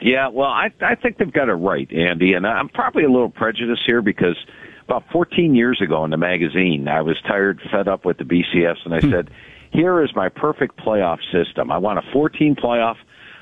[0.00, 3.30] Yeah, well, I I think they've got it right, Andy, and I'm probably a little
[3.30, 4.36] prejudiced here because
[4.84, 8.76] about 14 years ago in the magazine, I was tired, fed up with the BCS,
[8.84, 9.10] and I hmm.
[9.10, 9.30] said,
[9.72, 11.70] "Here is my perfect playoff system.
[11.70, 12.96] I want a 14 playoff.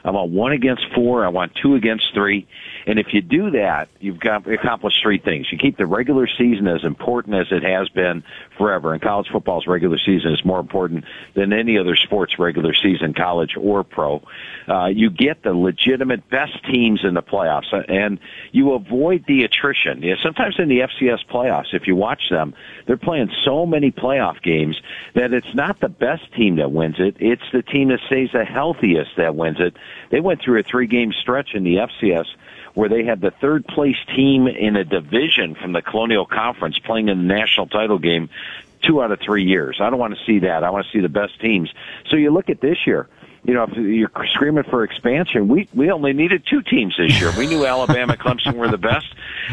[0.05, 1.25] I want one against four.
[1.25, 2.47] I want two against three.
[2.87, 5.49] And if you do that, you've got accomplished three things.
[5.51, 8.23] You keep the regular season as important as it has been
[8.57, 8.93] forever.
[8.93, 13.57] And college football's regular season is more important than any other sport's regular season, college
[13.59, 14.23] or pro.
[14.69, 18.21] Uh, you get the legitimate best teams in the playoffs, uh, and
[18.53, 20.03] you avoid the attrition.
[20.03, 22.55] Yeah, sometimes in the FCS playoffs, if you watch them,
[22.87, 24.81] they're playing so many playoff games
[25.15, 27.17] that it's not the best team that wins it.
[27.19, 29.75] It's the team that stays the healthiest that wins it.
[30.11, 32.27] They went through a three game stretch in the FCS
[32.77, 37.09] where they had the third place team in a division from the Colonial Conference playing
[37.09, 38.29] in the national title game
[38.83, 39.79] two out of three years.
[39.81, 40.63] I don't want to see that.
[40.63, 41.73] I want to see the best teams.
[42.11, 43.09] So you look at this year.
[43.47, 47.33] You know, if you're screaming for expansion, we we only needed two teams this year.
[47.39, 49.07] We knew Alabama, Clemson were the best.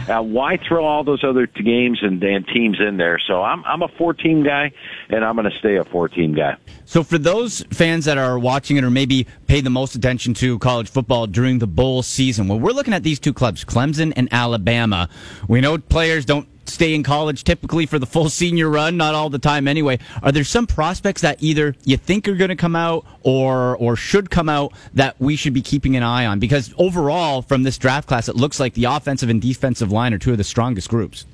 [0.10, 3.20] Uh, why throw all those other t- games and, and teams in there?
[3.28, 4.72] So I'm I'm a four team guy,
[5.10, 6.58] and I'm going to stay a four team guy.
[6.86, 10.58] So for those fans that are watching it or maybe pay the most attention to
[10.60, 14.28] college football during the bowl season, well, we're looking at these two clubs, Clemson and
[14.32, 15.08] Alabama.
[15.48, 19.30] We know players don't stay in college typically for the full senior run, not all
[19.30, 20.00] the time anyway.
[20.22, 23.96] Are there some prospects that either you think are going to come out or or
[23.96, 26.40] should come out that we should be keeping an eye on?
[26.40, 30.20] Because overall, from this draft class, it looks like the offensive and defensive line are
[30.20, 31.26] two of the strongest groups.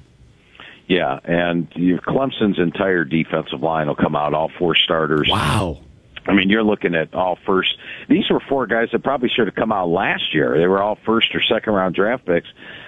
[0.88, 5.30] Yeah, and Clemson's entire defensive line will come out, all four starters.
[5.30, 5.82] Wow.
[6.26, 7.70] I mean, you're looking at all first.
[8.08, 10.58] These were four guys that probably should have come out last year.
[10.58, 12.48] They were all first or second round draft picks.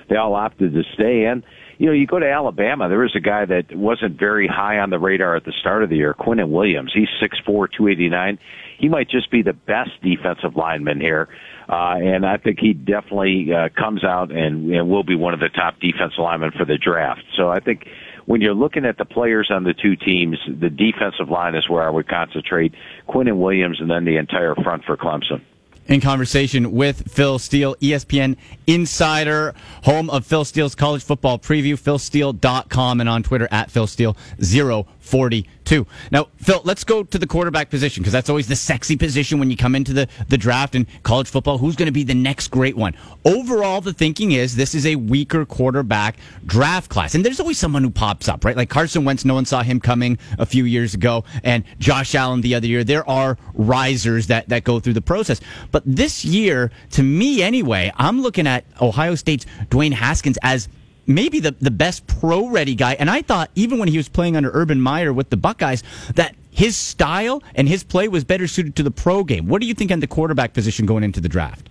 [0.10, 1.44] They all opted to stay in.
[1.82, 4.92] You know, you go to Alabama, there was a guy that wasn't very high on
[4.92, 6.92] the radar at the start of the year, Quinnen Williams.
[6.94, 8.38] He's six four, two eighty nine.
[8.78, 11.28] He might just be the best defensive lineman here.
[11.68, 15.40] Uh, and I think he definitely uh, comes out and, and will be one of
[15.40, 17.24] the top defensive linemen for the draft.
[17.36, 17.88] So I think
[18.28, 21.82] when you're looking at the players on the two teams, the defensive line is where
[21.82, 22.76] I would concentrate.
[23.10, 25.42] Quinnen Williams and then the entire front for Clemson
[25.88, 33.00] in conversation with Phil Steele, ESPN insider, home of Phil Steele's college football preview, philsteele.com,
[33.00, 35.86] and on Twitter at Phil Steele 042.
[36.12, 39.50] Now, Phil, let's go to the quarterback position because that's always the sexy position when
[39.50, 41.58] you come into the, the draft in college football.
[41.58, 42.96] Who's going to be the next great one?
[43.26, 47.16] Overall, the thinking is this is a weaker quarterback draft class.
[47.16, 48.56] And there's always someone who pops up, right?
[48.56, 52.42] Like Carson Wentz, no one saw him coming a few years ago, and Josh Allen
[52.42, 52.84] the other year.
[52.84, 55.42] There are risers that, that go through the process.
[55.72, 60.70] But this year, to me anyway, I'm looking at Ohio State's Dwayne Haskins as
[61.08, 62.94] maybe the, the best pro ready guy.
[62.94, 65.84] And I thought even when he was playing under Urban Meyer with the Buckeyes
[66.16, 69.48] that his style and his play was better suited to the pro game.
[69.48, 71.70] What do you think on the quarterback position going into the draft?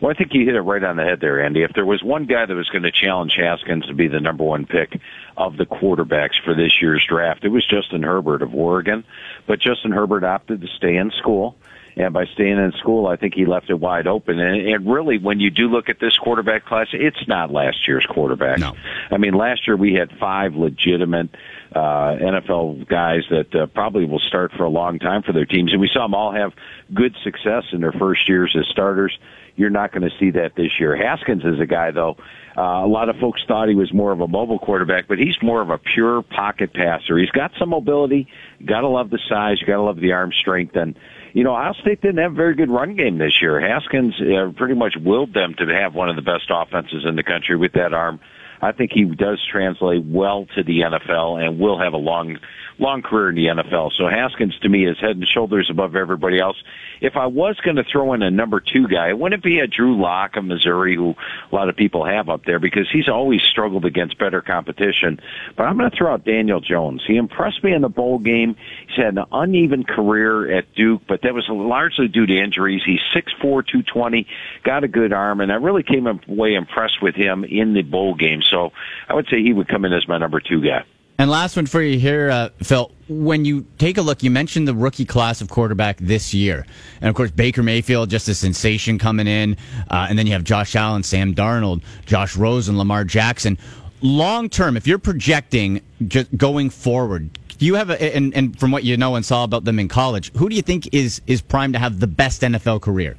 [0.00, 1.62] Well, I think you hit it right on the head there, Andy.
[1.62, 4.44] If there was one guy that was going to challenge Haskins to be the number
[4.44, 5.00] one pick
[5.38, 9.04] of the quarterbacks for this year's draft, it was Justin Herbert of Oregon.
[9.46, 11.56] But Justin Herbert opted to stay in school.
[11.96, 14.38] And by staying in school, I think he left it wide open.
[14.38, 18.04] And, and really, when you do look at this quarterback class, it's not last year's
[18.04, 18.58] quarterback.
[18.58, 18.74] No.
[19.10, 21.30] I mean, last year we had five legitimate
[21.74, 25.72] uh, NFL guys that uh, probably will start for a long time for their teams.
[25.72, 26.52] And we saw them all have
[26.92, 29.18] good success in their first years as starters.
[29.56, 30.94] You're not going to see that this year.
[30.96, 32.18] Haskins is a guy, though.
[32.56, 35.36] Uh, a lot of folks thought he was more of a mobile quarterback, but he's
[35.42, 37.16] more of a pure pocket passer.
[37.16, 38.28] He's got some mobility.
[38.64, 39.58] Got to love the size.
[39.60, 40.76] You got to love the arm strength.
[40.76, 40.98] And
[41.36, 43.60] you know, Ohio State didn't have a very good run game this year.
[43.60, 47.22] Haskins uh, pretty much willed them to have one of the best offenses in the
[47.22, 48.20] country with that arm.
[48.62, 52.38] I think he does translate well to the NFL and will have a long
[52.78, 53.92] long career in the NFL.
[53.96, 56.56] So Haskins to me is head and shoulders above everybody else.
[57.00, 59.66] If I was going to throw in a number two guy, it wouldn't be a
[59.66, 61.14] Drew Lock of Missouri, who
[61.50, 65.20] a lot of people have up there because he's always struggled against better competition.
[65.56, 67.02] But I'm going to throw out Daniel Jones.
[67.06, 68.56] He impressed me in the bowl game.
[68.88, 72.82] He's had an uneven career at Duke, but that was largely due to injuries.
[72.84, 74.26] He's 6'4", 220,
[74.64, 78.14] got a good arm, and I really came away impressed with him in the bowl
[78.14, 78.42] game.
[78.42, 78.72] So
[79.08, 80.84] I would say he would come in as my number two guy.
[81.18, 82.92] And last one for you here, uh, Phil.
[83.08, 86.66] When you take a look, you mentioned the rookie class of quarterback this year.
[87.00, 89.56] And of course, Baker Mayfield, just a sensation coming in.
[89.90, 93.56] Uh, and then you have Josh Allen, Sam Darnold, Josh Rosen, Lamar Jackson.
[94.02, 98.70] Long term, if you're projecting just going forward, do you have a, and, and from
[98.70, 101.40] what you know and saw about them in college, who do you think is, is
[101.40, 103.16] primed to have the best NFL career?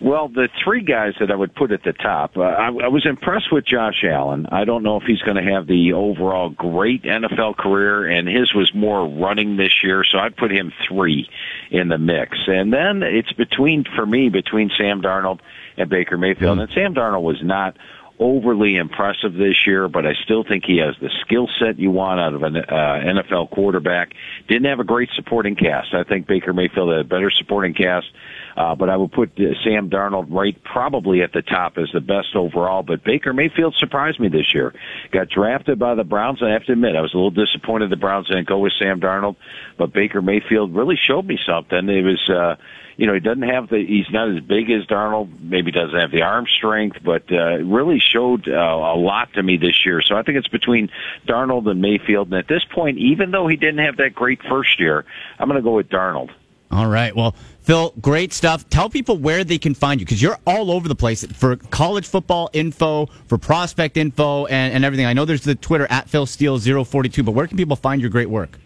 [0.00, 3.06] Well, the three guys that I would put at the top, uh, I, I was
[3.06, 4.46] impressed with Josh Allen.
[4.50, 8.54] I don't know if he's going to have the overall great NFL career, and his
[8.54, 11.28] was more running this year, so I'd put him three
[11.70, 12.38] in the mix.
[12.46, 15.40] And then it's between, for me, between Sam Darnold
[15.76, 16.58] and Baker Mayfield.
[16.58, 16.62] Mm.
[16.62, 17.76] And Sam Darnold was not
[18.18, 22.20] overly impressive this year, but I still think he has the skill set you want
[22.20, 24.12] out of an uh, NFL quarterback.
[24.48, 25.94] Didn't have a great supporting cast.
[25.94, 28.06] I think Baker Mayfield had a better supporting cast
[28.56, 32.00] uh, but I would put uh, Sam Darnold right probably at the top as the
[32.00, 32.82] best overall.
[32.82, 34.72] But Baker Mayfield surprised me this year.
[35.10, 36.42] Got drafted by the Browns.
[36.42, 39.00] I have to admit, I was a little disappointed the Browns didn't go with Sam
[39.00, 39.36] Darnold.
[39.76, 41.88] But Baker Mayfield really showed me something.
[41.88, 42.56] It was, uh,
[42.96, 45.40] you know, he doesn't have the, he's not as big as Darnold.
[45.40, 49.56] Maybe doesn't have the arm strength, but, uh, really showed uh, a lot to me
[49.56, 50.00] this year.
[50.00, 50.90] So I think it's between
[51.26, 52.28] Darnold and Mayfield.
[52.28, 55.04] And at this point, even though he didn't have that great first year,
[55.40, 56.30] I'm going to go with Darnold.
[56.74, 57.14] All right.
[57.14, 58.68] Well, Phil, great stuff.
[58.68, 62.06] Tell people where they can find you because you're all over the place for college
[62.06, 65.06] football info, for prospect info, and, and everything.
[65.06, 68.10] I know there's the Twitter at Phil Steele 042, but where can people find your
[68.10, 68.58] great work?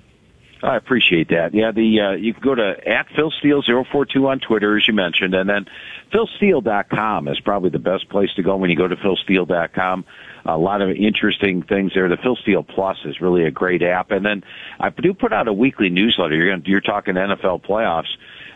[0.63, 1.55] I appreciate that.
[1.55, 4.95] Yeah, the uh, you can go to at Phil Steele 042 on Twitter, as you
[4.95, 5.67] mentioned, and then
[6.13, 10.05] philsteele.com is probably the best place to go when you go to philsteele.com.
[10.49, 12.09] A lot of interesting things there.
[12.09, 14.43] The Phil Steele Plus is really a great app, and then
[14.81, 16.35] I do put out a weekly newsletter.
[16.35, 18.09] You're, gonna, you're talking NFL playoffs.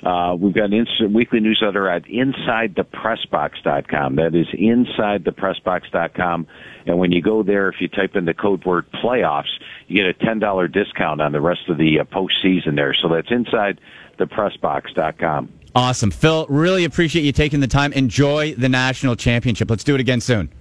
[0.02, 4.16] Uh, we've got an ins- weekly newsletter at InsideThePressBox.com.
[4.16, 6.46] That is InsideThePressBox.com.
[6.86, 9.50] And when you go there, if you type in the code word playoffs,
[9.86, 12.96] you get a $10 discount on the rest of the uh, postseason there.
[13.00, 15.52] So that's InsideThePressBox.com.
[15.74, 16.10] Awesome.
[16.10, 17.92] Phil, really appreciate you taking the time.
[17.92, 19.70] Enjoy the national championship.
[19.70, 20.52] Let's do it again soon.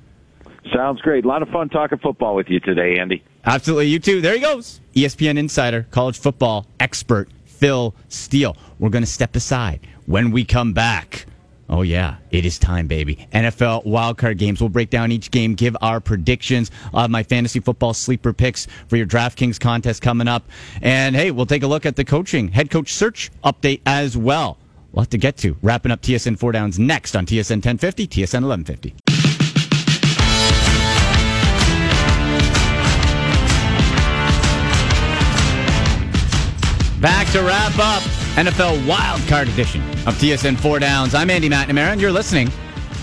[0.73, 1.25] Sounds great.
[1.25, 3.23] A lot of fun talking football with you today, Andy.
[3.45, 3.87] Absolutely.
[3.87, 4.21] You too.
[4.21, 4.79] There he goes.
[4.95, 8.55] ESPN insider, college football expert, Phil Steele.
[8.79, 11.25] We're going to step aside when we come back.
[11.69, 13.27] Oh, yeah, it is time, baby.
[13.31, 14.59] NFL wildcard games.
[14.59, 16.69] We'll break down each game, give our predictions.
[16.93, 20.43] I'll my fantasy football sleeper picks for your DraftKings contest coming up.
[20.81, 24.57] And hey, we'll take a look at the coaching, head coach search update as well.
[24.91, 25.55] We'll have to get to.
[25.61, 29.10] Wrapping up TSN 4 Downs next on TSN 1050, TSN 1150.
[37.01, 38.03] Back to wrap up
[38.35, 41.15] NFL Wildcard Edition of TSN 4 Downs.
[41.15, 42.47] I'm Andy McNamara, and you're listening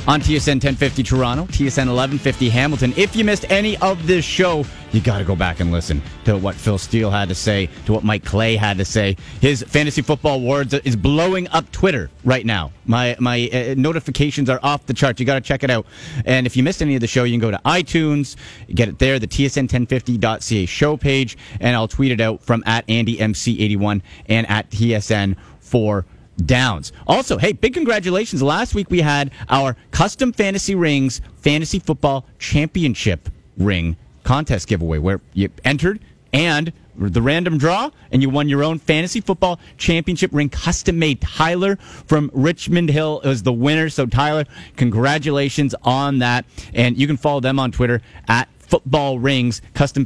[0.08, 2.94] on TSN 1050 Toronto, TSN 1150 Hamilton.
[2.96, 6.38] If you missed any of this show, you got to go back and listen to
[6.38, 9.18] what Phil Steele had to say, to what Mike Clay had to say.
[9.42, 12.72] His fantasy football awards is blowing up Twitter right now.
[12.86, 15.20] My my uh, notifications are off the charts.
[15.20, 15.84] You got to check it out.
[16.24, 18.36] And if you missed any of the show, you can go to iTunes,
[18.74, 24.00] get it there, the TSN1050.ca show page, and I'll tweet it out from at AndyMC81
[24.26, 26.06] and at TSN for
[26.44, 26.92] downs.
[27.06, 28.42] Also, hey, big congratulations.
[28.42, 35.20] Last week we had our custom fantasy rings fantasy football championship ring contest giveaway where
[35.32, 36.00] you entered
[36.32, 41.20] and the random draw and you won your own fantasy football championship ring custom made.
[41.20, 43.88] Tyler from Richmond Hill was the winner.
[43.88, 44.44] So Tyler,
[44.76, 46.44] congratulations on that.
[46.74, 49.62] And you can follow them on Twitter at football rings.
[49.74, 49.96] Check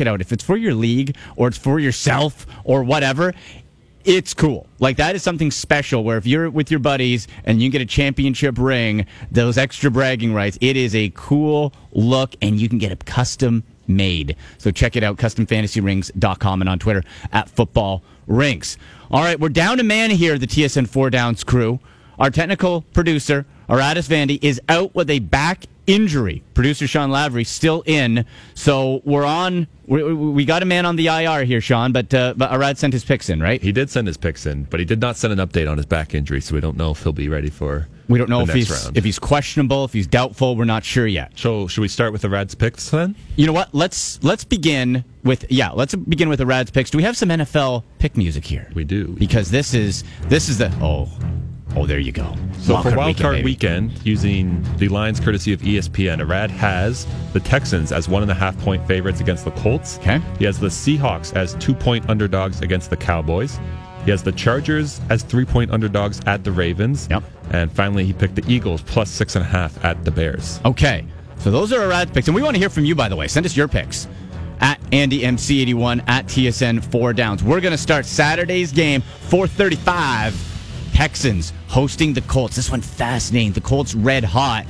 [0.00, 0.20] it out.
[0.20, 3.34] If it's for your league or it's for yourself or whatever,
[4.08, 4.66] it's cool.
[4.78, 7.86] Like that is something special where if you're with your buddies and you get a
[7.86, 12.90] championship ring, those extra bragging rights, it is a cool look and you can get
[12.90, 14.34] a custom made.
[14.56, 17.02] So check it out, customfantasyrings.com and on Twitter
[17.32, 18.78] at football rings.
[19.10, 21.78] All right, we're down a man here, the TSN 4 Downs crew.
[22.18, 26.44] Our technical producer, Aradis Vandy, is out with a back injury.
[26.54, 28.24] Producer Sean Lavery still in,
[28.54, 29.66] so we're on.
[29.86, 32.92] We, we got a man on the IR here, Sean, but uh, but Arad sent
[32.92, 33.60] his picks in, right?
[33.60, 35.86] He did send his picks in, but he did not send an update on his
[35.86, 37.88] back injury, so we don't know if he'll be ready for.
[38.08, 38.96] We don't know if he's round.
[38.96, 40.56] if he's questionable, if he's doubtful.
[40.56, 41.32] We're not sure yet.
[41.36, 43.16] So should we start with the Rad's picks then?
[43.36, 43.74] You know what?
[43.74, 45.70] Let's let's begin with yeah.
[45.70, 46.90] Let's begin with the Rad's picks.
[46.90, 48.70] Do we have some NFL pick music here?
[48.74, 49.08] We do.
[49.08, 51.08] because this is this is the oh
[51.76, 52.34] oh there you go.
[52.60, 53.44] So for Wild Card baby.
[53.44, 58.34] Weekend, using the lines courtesy of ESPN, Arad has the Texans as one and a
[58.34, 59.98] half point favorites against the Colts.
[59.98, 60.20] Okay.
[60.38, 63.58] He has the Seahawks as two point underdogs against the Cowboys.
[64.04, 67.08] He has the Chargers as three point underdogs at the Ravens.
[67.10, 67.22] Yep.
[67.50, 70.60] And finally, he picked the Eagles plus six and a half at the Bears.
[70.64, 71.04] Okay,
[71.38, 72.94] so those are Arad's picks, and we want to hear from you.
[72.94, 74.08] By the way, send us your picks
[74.60, 77.42] at AndyMC81 at TSN Four Downs.
[77.42, 80.57] We're going to start Saturday's game 4:35.
[80.98, 82.56] Texans hosting the Colts.
[82.56, 83.52] This one fascinating.
[83.52, 84.66] The Colts red hot,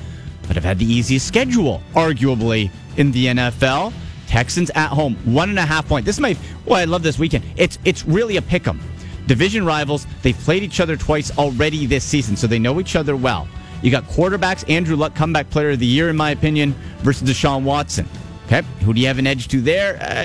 [0.46, 3.94] but have had the easiest schedule, arguably in the NFL.
[4.26, 6.04] Texans at home, one and a half point.
[6.04, 7.46] This is my well, I love this weekend.
[7.56, 8.78] It's it's really a pick 'em.
[9.26, 10.06] Division rivals.
[10.20, 13.48] They've played each other twice already this season, so they know each other well.
[13.80, 17.62] You got quarterbacks, Andrew Luck, comeback player of the year, in my opinion, versus Deshaun
[17.62, 18.06] Watson.
[18.48, 19.98] Okay, who do you have an edge to there?
[20.00, 20.24] Uh,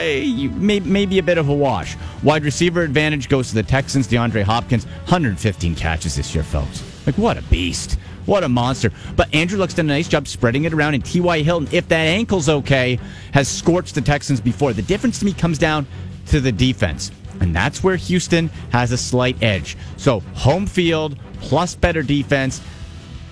[0.56, 1.98] may, maybe a bit of a wash.
[2.24, 4.08] Wide receiver advantage goes to the Texans.
[4.08, 6.82] DeAndre Hopkins, 115 catches this year, folks.
[7.06, 8.00] Like, what a beast.
[8.26, 8.92] What a monster.
[9.18, 11.42] But Andrew Luck's done a nice job spreading it around, and T.Y.
[11.42, 12.98] Hilton, if that ankle's okay,
[13.34, 14.72] has scorched the Texans before.
[14.72, 15.86] The difference to me comes down
[16.28, 17.12] to the defense.
[17.42, 19.76] And that's where Houston has a slight edge.
[19.98, 22.62] So, home field plus better defense.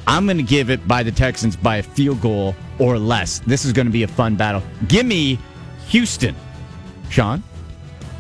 [0.06, 3.40] I'm going to give it by the Texans by a field goal or less.
[3.46, 4.64] This is going to be a fun battle.
[4.88, 5.38] Give me
[5.90, 6.36] Houston.
[7.10, 7.44] Sean,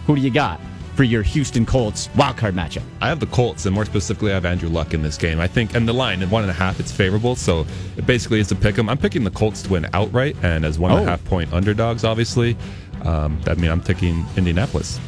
[0.06, 0.60] who do you got
[0.96, 2.84] for your Houston Colts wildcard matchup?
[3.02, 5.40] I have the Colts, and more specifically, I have Andrew Luck in this game.
[5.40, 7.36] I think, and the line at one and a half, it's favorable.
[7.36, 7.66] So
[7.98, 8.88] it basically is a pick 'em.
[8.88, 11.06] I'm picking the Colts to win outright, and as one and a Oh.
[11.08, 12.56] half point underdogs, obviously.
[13.04, 15.00] Um, that mean I'm picking Indianapolis.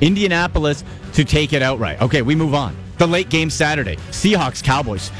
[0.00, 0.84] Indianapolis
[1.14, 2.00] to take it outright.
[2.00, 2.76] Okay, we move on.
[2.98, 5.10] The late game Saturday, Seahawks Cowboys.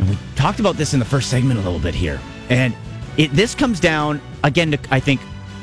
[0.00, 2.18] And we talked about this in the first segment a little bit here,
[2.48, 2.74] and
[3.16, 5.20] it this comes down again to I think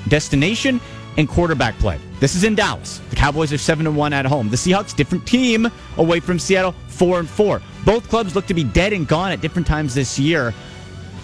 [0.07, 0.79] destination
[1.17, 1.99] and quarterback play.
[2.19, 2.99] This is in Dallas.
[3.09, 4.49] The Cowboys are seven and one at home.
[4.49, 7.61] The Seahawks, different team away from Seattle, four and four.
[7.85, 10.53] Both clubs look to be dead and gone at different times this year.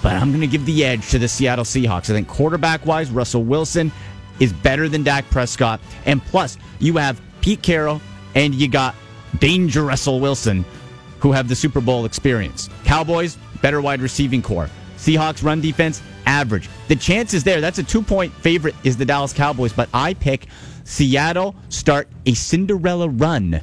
[0.01, 2.09] But I'm going to give the edge to the Seattle Seahawks.
[2.09, 3.91] I think quarterback wise, Russell Wilson
[4.39, 5.79] is better than Dak Prescott.
[6.05, 8.01] And plus, you have Pete Carroll
[8.35, 8.95] and you got
[9.39, 10.65] Danger Russell Wilson,
[11.19, 12.69] who have the Super Bowl experience.
[12.83, 14.69] Cowboys, better wide receiving core.
[14.97, 16.69] Seahawks run defense, average.
[16.87, 17.61] The chance is there.
[17.61, 20.47] That's a two point favorite is the Dallas Cowboys, but I pick
[20.83, 23.61] Seattle start a Cinderella run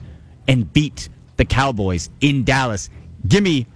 [0.48, 2.90] and beat the Cowboys in Dallas.
[3.28, 3.66] Give me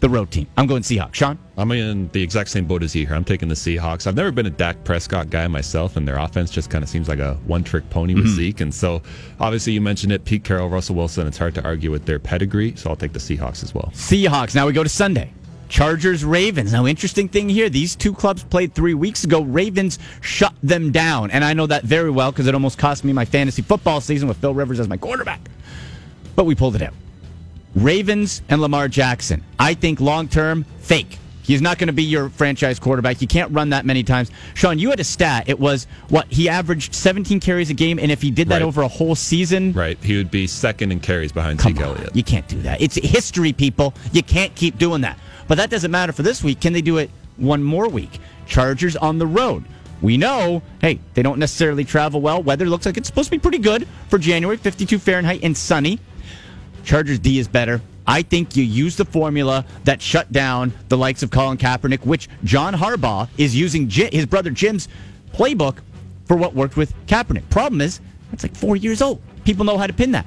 [0.00, 0.46] the road team.
[0.56, 1.14] I'm going Seahawks.
[1.14, 1.38] Sean?
[1.56, 3.14] I'm in the exact same boat as you here.
[3.14, 4.06] I'm taking the Seahawks.
[4.06, 7.08] I've never been a Dak Prescott guy myself, and their offense just kind of seems
[7.08, 8.34] like a one trick pony with Mhm.
[8.36, 8.60] Zeke.
[8.62, 9.00] And so,
[9.38, 11.26] obviously, you mentioned it Pete Carroll, Russell Wilson.
[11.28, 13.92] It's hard to argue with their pedigree, so I'll take the Seahawks as well.
[13.94, 14.54] Seahawks.
[14.56, 15.30] Now we go to Sunday.
[15.76, 16.70] Chargers, Ravens.
[16.74, 17.70] Now, interesting thing here.
[17.70, 19.40] These two clubs played three weeks ago.
[19.40, 21.30] Ravens shut them down.
[21.30, 24.28] And I know that very well because it almost cost me my fantasy football season
[24.28, 25.40] with Phil Rivers as my quarterback.
[26.36, 26.92] But we pulled it out.
[27.74, 29.42] Ravens and Lamar Jackson.
[29.58, 31.18] I think long term, fake.
[31.42, 33.22] He's not going to be your franchise quarterback.
[33.22, 34.30] You can't run that many times.
[34.52, 35.44] Sean, you had a stat.
[35.48, 38.62] It was what he averaged 17 carries a game, and if he did that Right.
[38.62, 39.96] over a whole season, Right.
[40.02, 41.80] He would be second in carries behind Zeke.
[41.80, 42.14] Elliott.
[42.14, 42.82] You can't do that.
[42.82, 43.94] It's history, people.
[44.12, 45.18] You can't keep doing that.
[45.52, 46.62] But that doesn't matter for this week.
[46.62, 48.20] Can they do it one more week?
[48.46, 49.66] Chargers on the road.
[50.00, 52.42] We know, hey, they don't necessarily travel well.
[52.42, 56.00] Weather looks like it's supposed to be pretty good for January, 52 Fahrenheit and sunny.
[56.84, 57.82] Chargers D is better.
[58.06, 62.30] I think you use the formula that shut down the likes of Colin Kaepernick, which
[62.44, 64.88] John Harbaugh is using his brother Jim's
[65.34, 65.80] playbook
[66.24, 67.46] for what worked with Kaepernick.
[67.50, 68.00] Problem is,
[68.30, 69.20] that's like four years old.
[69.44, 70.24] People know how to pin that.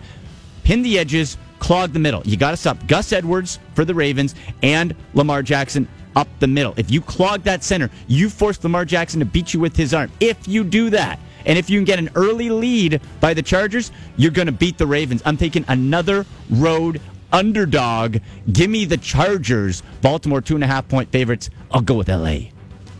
[0.63, 1.36] Pin the edges,
[1.66, 2.22] clog the middle.
[2.26, 6.76] You got to stop Gus Edwards for the Ravens and Lamar Jackson up the middle.
[6.78, 10.11] If you clog that center, you force Lamar Jackson to beat you with his arm.
[10.20, 13.91] If you do that, and if you can get an early lead by the Chargers,
[14.16, 15.24] you're going to beat the Ravens.
[15.26, 17.01] I'm taking another road
[17.34, 18.18] underdog.
[18.53, 19.82] Give me the Chargers.
[20.03, 21.49] Baltimore, two and a half point favorites.
[21.72, 22.51] I'll go with LA.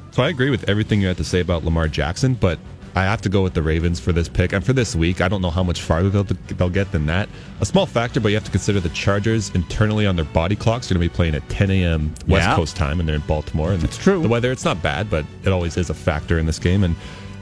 [0.10, 2.58] So I agree with everything you had to say about Lamar Jackson, but
[2.96, 4.54] I have to go with the Ravens for this pick.
[4.54, 7.28] And for this week, I don't know how much farther they'll, they'll get than that.
[7.60, 10.88] A small factor, but you have to consider the Chargers internally on their body clocks
[10.88, 12.14] They're going to be playing at 10 a.m.
[12.28, 12.56] West Yeah.
[12.56, 13.74] Coast time, and they're in Baltimore.
[13.74, 14.22] And it's true.
[14.22, 16.86] The weather, it's not bad, but it always is a factor in this game.
[16.86, 16.96] And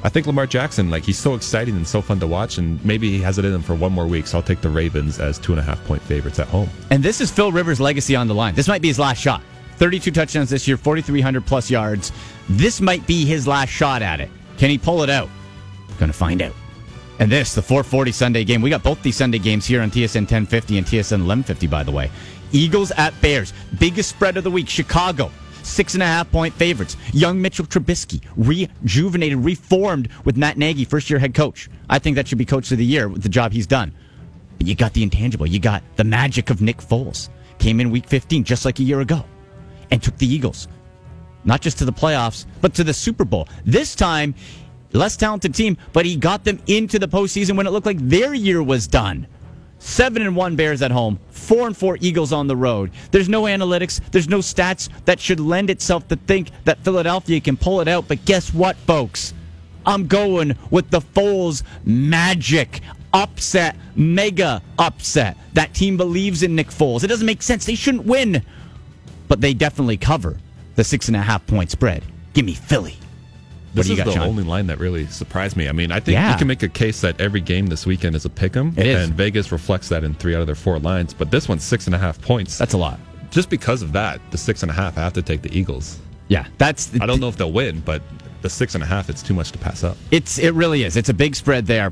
[0.04, 3.12] I think Lamar Jackson, like, he's so exciting and so fun to watch, and maybe
[3.12, 4.26] he has it in him for one more week.
[4.26, 6.68] So I'll take the Ravens as two and a half point favorites at home.
[6.90, 8.56] And this is Phil Rivers' legacy on the line.
[8.56, 9.44] This might be his last shot.
[9.78, 12.12] 32 touchdowns this year, 4,300 plus yards.
[12.50, 14.32] This might be his last shot at it.
[14.58, 15.30] Can he pull it out?
[16.00, 16.54] Gonna find out.
[17.20, 18.62] And this, the 440 Sunday game.
[18.62, 21.92] We got both these Sunday games here on TSN 1050 and TSN 1150, by the
[21.92, 22.10] way.
[22.52, 23.54] Eagles at Bears.
[23.80, 24.68] Biggest spread of the week.
[24.68, 25.32] Chicago.
[25.62, 26.98] Six and a half point favorites.
[27.14, 31.70] Young Mitchell Trubisky, rejuvenated, reformed with Matt Nagy, first year head coach.
[31.90, 33.94] I think that should be coach of the year with the job he's done.
[34.58, 35.48] But you got the intangible.
[35.48, 37.30] You got the magic of Nick Foles.
[37.60, 39.24] Came in week 15, just like a year ago,
[39.90, 40.68] and took the Eagles
[41.46, 43.48] not just to the playoffs, but to the Super Bowl.
[43.66, 44.34] This time,
[45.00, 48.34] less talented team, but he got them into the postseason when it looked like their
[48.34, 49.28] year was done.
[49.80, 52.92] Seven and one Bears at home, four and four Eagles on the road.
[53.12, 57.58] There's no analytics, there's no stats that should lend itself to think that Philadelphia can
[57.58, 58.08] pull it out.
[58.08, 59.34] But guess what, folks?
[59.86, 62.80] I'm going with the Foles magic
[63.14, 65.38] upset, mega upset.
[65.54, 67.04] That team believes in Nick Foles.
[67.04, 67.66] It doesn't make sense.
[67.66, 68.44] They shouldn't win,
[69.28, 70.38] but they definitely cover
[70.76, 72.04] the six and a half point spread.
[72.34, 72.98] Give me Philly.
[73.74, 74.22] This is got, the Sean?
[74.28, 75.68] only line that really surprised me.
[75.68, 76.32] I mean, I think Yeah.
[76.32, 78.86] you can make a case that every game this weekend is a pick 'em, It
[78.86, 79.04] is.
[79.08, 81.14] and Vegas reflects that in three out of their four lines.
[81.14, 82.58] But this one's six and a half points.
[82.58, 83.00] That's a lot.
[83.32, 85.98] Just because of that, the six and a half, I have to take the Eagles.
[86.28, 86.92] Yeah, that's.
[87.02, 88.02] I don't know if they'll win, but
[88.44, 89.98] the six and a half, it's too much to pass up.
[90.12, 90.96] It's it really is.
[90.96, 91.88] It's a big spread there.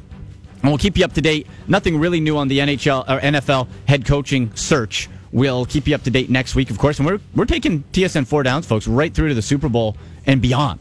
[0.64, 1.48] And we'll keep you up to date.
[1.68, 5.10] Nothing really new on the NHL or NFL head coaching search.
[5.32, 7.00] We'll keep you up to date next week, of course.
[7.00, 10.40] And we're we're taking TSN four downs, folks, right through to the Super Bowl and
[10.42, 10.80] beyond.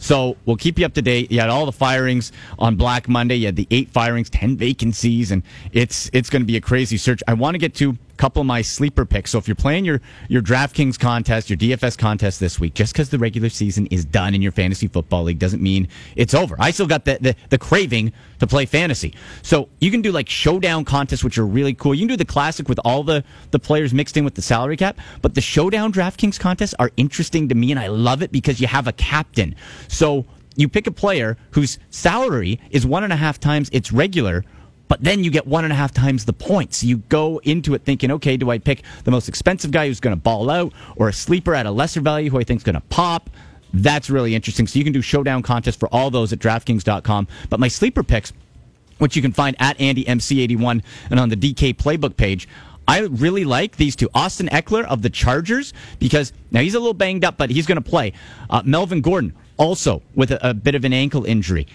[0.00, 1.30] So we'll keep you up to date.
[1.30, 3.36] You had all the firings on Black Monday.
[3.36, 5.42] You had the eight firings, ten vacancies, and
[5.72, 7.22] it's it's going to be a crazy search.
[7.28, 9.30] I want to get to couple of my sleeper picks.
[9.30, 13.08] So if you're playing your your DraftKings contest, your DFS contest this week, just because
[13.08, 16.54] the regular season is done in your fantasy football league doesn't mean it's over.
[16.58, 19.14] I still got the, the the craving to play fantasy.
[19.40, 21.94] So you can do like showdown contests, which are really cool.
[21.94, 24.76] You can do the classic with all the the players mixed in with the salary
[24.76, 28.60] cap, but the showdown DraftKings contests are interesting to me, and I love it because
[28.60, 29.56] you have a captain.
[29.88, 34.44] So you pick a player whose salary is one and a half times its regular,
[34.90, 36.82] but then you get one and a half times the points.
[36.82, 40.16] You go into it thinking, okay, do I pick the most expensive guy who's going
[40.16, 42.74] to ball out or a sleeper at a lesser value who I think is going
[42.74, 43.30] to pop?
[43.72, 44.66] That's really interesting.
[44.66, 47.28] So you can do showdown contests for all those at DraftKings.com.
[47.48, 48.32] But my sleeper picks,
[48.98, 52.48] which you can find at AndyMC81 and on the DK playbook page.
[52.88, 54.08] I really like these two.
[54.12, 57.80] Austin Ekeler of the Chargers, because now he's a little banged up, but he's going
[57.80, 58.12] to play.
[58.50, 61.68] Uh, Melvin Gordon, also with a, a bit of an ankle injury.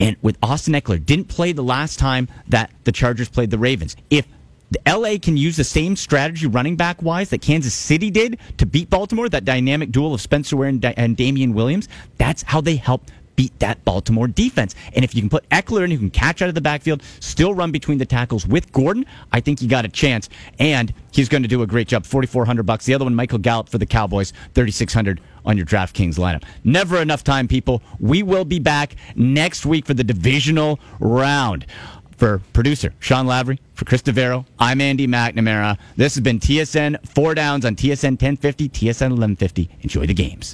[0.00, 3.96] And with Austin Ekeler, didn't play the last time that the Chargers played the Ravens.
[4.10, 4.26] If
[4.70, 8.66] the LA can use the same strategy running back wise that Kansas City did to
[8.66, 11.88] beat Baltimore, that dynamic duel of Spencer Ware and, and Damien Williams.
[12.18, 13.02] That's how they help
[13.36, 14.74] beat that Baltimore defense.
[14.94, 17.54] And if you can put Ekeler in, who can catch out of the backfield, still
[17.54, 20.28] run between the tackles with Gordon, I think you got a chance.
[20.58, 22.06] And he's going to do a great job.
[22.06, 22.84] 4400 bucks.
[22.84, 26.44] The other one, Michael Gallup for the Cowboys, 3600 on your DraftKings lineup.
[26.62, 27.82] Never enough time, people.
[28.00, 31.66] We will be back next week for the divisional round.
[32.16, 35.76] For producer Sean Lavery, for Chris DeVero, I'm Andy McNamara.
[35.96, 39.68] This has been TSN 4 Downs on TSN 1050, TSN 1150.
[39.82, 40.42] Enjoy the games.